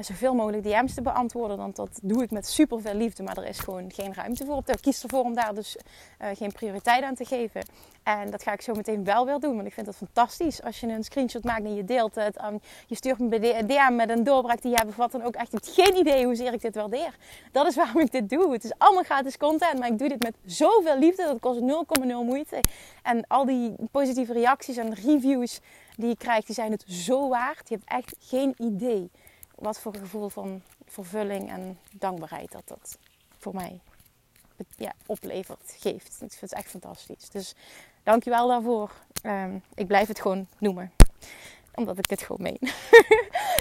zoveel 0.00 0.34
mogelijk 0.34 0.62
DM's 0.62 0.94
te 0.94 1.02
beantwoorden. 1.02 1.56
Want 1.56 1.76
dat 1.76 1.98
doe 2.02 2.22
ik 2.22 2.30
met 2.30 2.46
super 2.46 2.80
veel 2.80 2.94
liefde. 2.94 3.22
Maar 3.22 3.36
er 3.36 3.46
is 3.46 3.58
gewoon 3.58 3.92
geen 3.92 4.14
ruimte 4.14 4.44
voor. 4.44 4.62
Ik 4.66 4.80
kies 4.80 5.02
ervoor 5.02 5.22
om 5.22 5.34
daar 5.34 5.54
dus 5.54 5.76
uh, 6.22 6.28
geen 6.34 6.52
prioriteit 6.52 7.02
aan 7.02 7.14
te 7.14 7.24
geven. 7.24 7.62
En 8.02 8.30
dat 8.30 8.42
ga 8.42 8.52
ik 8.52 8.60
zo 8.60 8.72
meteen 8.74 9.04
wel 9.04 9.26
weer 9.26 9.38
doen. 9.38 9.54
Want 9.54 9.66
ik 9.66 9.72
vind 9.72 9.86
het 9.86 9.96
fantastisch 9.96 10.62
als 10.62 10.80
je 10.80 10.86
een 10.86 11.04
screenshot 11.04 11.44
maakt 11.44 11.64
en 11.64 11.74
je 11.74 11.84
deelt 11.84 12.14
het. 12.14 12.42
Um, 12.44 12.60
je 12.86 12.94
stuurt 12.94 13.18
me 13.18 13.58
een 13.58 13.66
DM 13.66 13.96
met 13.96 14.10
een 14.10 14.24
doorbraak 14.24 14.62
die 14.62 14.70
je 14.70 14.76
hebt. 14.76 14.96
Wat 14.96 15.12
dan 15.12 15.22
ook. 15.22 15.34
Echt, 15.34 15.70
geen 15.70 15.96
idee 15.96 16.24
hoezeer 16.24 16.52
ik 16.52 16.60
dit 16.60 16.74
waardeer. 16.74 17.16
Dat 17.52 17.66
is 17.66 17.76
waarom 17.76 18.00
ik 18.00 18.12
dit 18.12 18.30
doe. 18.30 18.52
Het 18.52 18.64
is 18.64 18.72
allemaal 18.78 19.02
gratis 19.02 19.36
content. 19.36 19.78
Maar 19.78 19.88
ik 19.88 19.98
doe 19.98 20.08
dit 20.08 20.22
met 20.22 20.34
zoveel 20.44 20.98
liefde. 20.98 21.24
Dat 21.24 21.40
kost 21.40 21.60
0,0 21.60 21.66
moeite. 22.06 22.60
En 23.02 23.24
al 23.26 23.44
die 23.44 23.74
positieve 23.90 24.32
reacties 24.32 24.76
en 24.76 24.94
reviews 24.94 25.60
die 25.96 26.08
je 26.08 26.16
krijgt, 26.16 26.46
die 26.46 26.54
zijn 26.54 26.70
het 26.70 26.84
zo 26.86 27.28
waard. 27.28 27.68
Je 27.68 27.74
hebt 27.74 27.90
echt 27.90 28.14
geen 28.18 28.54
idee 28.58 29.10
wat 29.56 29.80
voor 29.80 29.96
gevoel 29.96 30.28
van 30.28 30.62
vervulling 30.86 31.50
en 31.50 31.78
dankbaarheid 31.92 32.52
dat 32.52 32.68
dat 32.68 32.98
voor 33.38 33.54
mij 33.54 33.80
ja, 34.76 34.92
oplevert, 35.06 35.74
geeft. 35.78 36.22
Ik 36.22 36.30
vind 36.32 36.40
het 36.40 36.52
echt 36.52 36.70
fantastisch. 36.70 37.30
Dus 37.30 37.54
dankjewel 38.02 38.48
daarvoor. 38.48 38.92
Um, 39.22 39.62
ik 39.74 39.86
blijf 39.86 40.08
het 40.08 40.20
gewoon 40.20 40.46
noemen 40.58 40.92
omdat 41.76 41.98
ik 41.98 42.08
dit 42.08 42.22
gewoon 42.22 42.42
meen. 42.42 42.58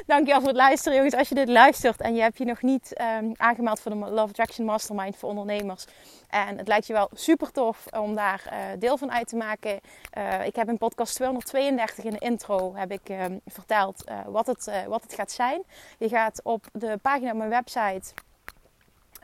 Dankjewel 0.06 0.39
voor 0.39 0.49
het 0.49 0.58
luisteren, 0.58 0.95
jongens. 0.95 1.15
Als 1.15 1.30
je 1.30 1.36
dit 1.36 1.49
luistert 1.49 2.01
en 2.01 2.15
je 2.15 2.21
hebt 2.21 2.38
je 2.38 2.45
nog 2.45 2.62
niet 2.62 3.01
um, 3.21 3.32
aangemeld 3.38 3.80
voor 3.80 3.91
de 3.91 3.97
Love 3.97 4.30
Attraction 4.30 4.65
Mastermind 4.65 5.15
voor 5.15 5.30
ondernemers. 5.30 5.86
En 6.30 6.58
het 6.58 6.67
lijkt 6.67 6.88
je 6.88 6.93
wel 6.93 7.10
super 7.13 7.51
tof 7.51 7.86
om 7.99 8.15
daar 8.15 8.43
uh, 8.45 8.80
deel 8.80 8.97
van 8.97 9.12
uit 9.12 9.28
te 9.28 9.36
maken. 9.36 9.80
Uh, 10.17 10.45
ik 10.45 10.56
heb 10.56 10.69
in 10.69 10.78
podcast 10.78 11.15
232 11.15 12.04
in 12.04 12.12
de 12.12 12.19
intro 12.19 12.75
heb 12.75 12.91
ik, 12.91 13.10
um, 13.10 13.41
verteld 13.45 14.04
uh, 14.10 14.19
wat, 14.28 14.47
het, 14.47 14.71
wat 14.88 15.04
het 15.04 15.13
gaat 15.13 15.32
zijn. 15.32 15.63
Je 15.97 16.10
gaat 16.10 16.39
op 16.43 16.65
de 16.71 16.97
pagina 17.01 17.32
op 17.32 17.38
mijn 17.38 17.49
website 17.49 18.13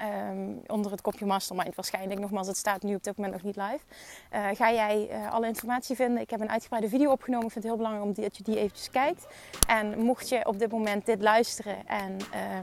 Um, 0.04 0.62
onder 0.68 0.92
het 0.92 1.02
kopje 1.02 1.26
Mastermind 1.26 1.76
waarschijnlijk. 1.76 2.20
Nogmaals, 2.20 2.48
het 2.48 2.58
staat 2.58 2.82
nu 2.82 2.96
op 2.96 3.04
dit 3.04 3.18
moment 3.18 3.34
nog 3.34 3.44
niet 3.44 3.56
live. 3.56 3.86
Uh, 4.34 4.48
ga 4.54 4.72
jij 4.72 5.10
uh, 5.12 5.32
alle 5.32 5.48
informatie 5.48 5.96
vinden. 5.96 6.22
Ik 6.22 6.30
heb 6.30 6.42
een 6.42 6.50
uitgebreide 6.50 6.90
video 6.90 7.12
opgenomen. 7.12 7.46
Ik 7.46 7.52
vind 7.52 7.64
het 7.64 7.74
heel 7.74 7.84
belangrijk 7.84 8.18
om 8.18 8.24
dat 8.24 8.38
je 8.38 8.44
die 8.44 8.58
eventjes 8.58 8.90
kijkt. 8.90 9.28
En 9.68 10.04
mocht 10.04 10.30
je 10.30 10.46
op 10.46 10.60
dit 10.60 10.72
moment 10.72 11.06
dit 11.06 11.22
luisteren 11.22 11.88
en 11.88 12.12
uh, 12.12 12.60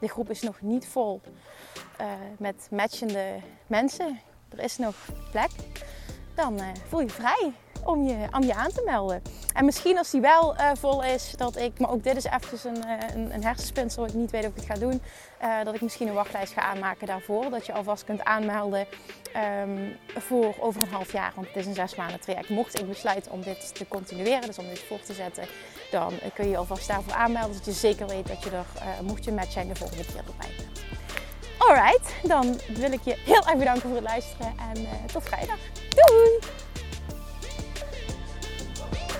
de 0.00 0.08
groep 0.08 0.30
is 0.30 0.42
nog 0.42 0.60
niet 0.60 0.88
vol 0.88 1.20
uh, 2.00 2.06
met 2.38 2.68
matchende 2.70 3.36
mensen. 3.66 4.20
Er 4.48 4.58
is 4.58 4.78
nog 4.78 4.94
plek. 5.30 5.50
Dan 6.34 6.60
voel 6.88 7.00
je 7.00 7.08
vrij 7.08 7.52
om 7.84 8.06
je, 8.06 8.26
om 8.30 8.42
je 8.42 8.54
aan 8.54 8.70
te 8.72 8.82
melden. 8.84 9.22
En 9.54 9.64
misschien 9.64 9.98
als 9.98 10.10
die 10.10 10.20
wel 10.20 10.54
uh, 10.54 10.70
vol 10.74 11.04
is, 11.04 11.32
dat 11.36 11.56
ik, 11.56 11.78
maar 11.78 11.90
ook 11.90 12.04
dit 12.04 12.16
is 12.16 12.24
eventjes 12.24 12.64
een, 12.64 12.84
uh, 12.86 12.92
een, 13.14 13.34
een 13.34 13.44
hersenspinsel, 13.44 14.06
ik 14.06 14.14
niet 14.14 14.30
weet 14.30 14.42
of 14.44 14.50
ik 14.50 14.56
het 14.56 14.64
ga 14.64 14.74
doen, 14.74 15.02
uh, 15.42 15.64
dat 15.64 15.74
ik 15.74 15.80
misschien 15.80 16.08
een 16.08 16.14
wachtlijst 16.14 16.52
ga 16.52 16.60
aanmaken 16.60 17.06
daarvoor. 17.06 17.50
Dat 17.50 17.66
je 17.66 17.72
alvast 17.72 18.04
kunt 18.04 18.24
aanmelden 18.24 18.86
um, 19.62 19.96
voor 20.16 20.54
over 20.60 20.82
een 20.82 20.88
half 20.88 21.12
jaar, 21.12 21.32
want 21.34 21.46
het 21.46 21.56
is 21.56 21.66
een 21.66 21.74
zes 21.74 21.94
maanden 21.94 22.20
traject. 22.20 22.48
Mocht 22.48 22.78
ik 22.80 22.88
besluiten 22.88 23.32
om 23.32 23.42
dit 23.42 23.74
te 23.74 23.88
continueren, 23.88 24.46
dus 24.46 24.58
om 24.58 24.68
dit 24.68 24.84
voor 24.88 25.00
te 25.00 25.12
zetten, 25.12 25.44
dan 25.90 26.12
kun 26.34 26.48
je 26.48 26.56
alvast 26.56 26.88
daarvoor 26.88 27.14
aanmelden. 27.14 27.54
Zodat 27.54 27.74
je 27.74 27.80
zeker 27.80 28.06
weet 28.06 28.26
dat 28.26 28.42
je 28.42 28.50
er, 28.50 28.66
mocht 29.04 29.24
je 29.24 29.32
matchen, 29.32 29.68
de 29.68 29.74
volgende 29.74 30.04
keer 30.04 30.16
erbij 30.16 30.54
bent. 30.56 30.80
Alright, 31.58 32.14
dan 32.22 32.60
wil 32.68 32.92
ik 32.92 33.00
je 33.04 33.14
heel 33.24 33.46
erg 33.46 33.56
bedanken 33.56 33.82
voor 33.82 33.94
het 33.96 34.04
luisteren 34.04 34.54
en 34.74 34.88
tot 35.12 35.22
vrijdag. 35.22 35.58
Doei! 35.88 36.38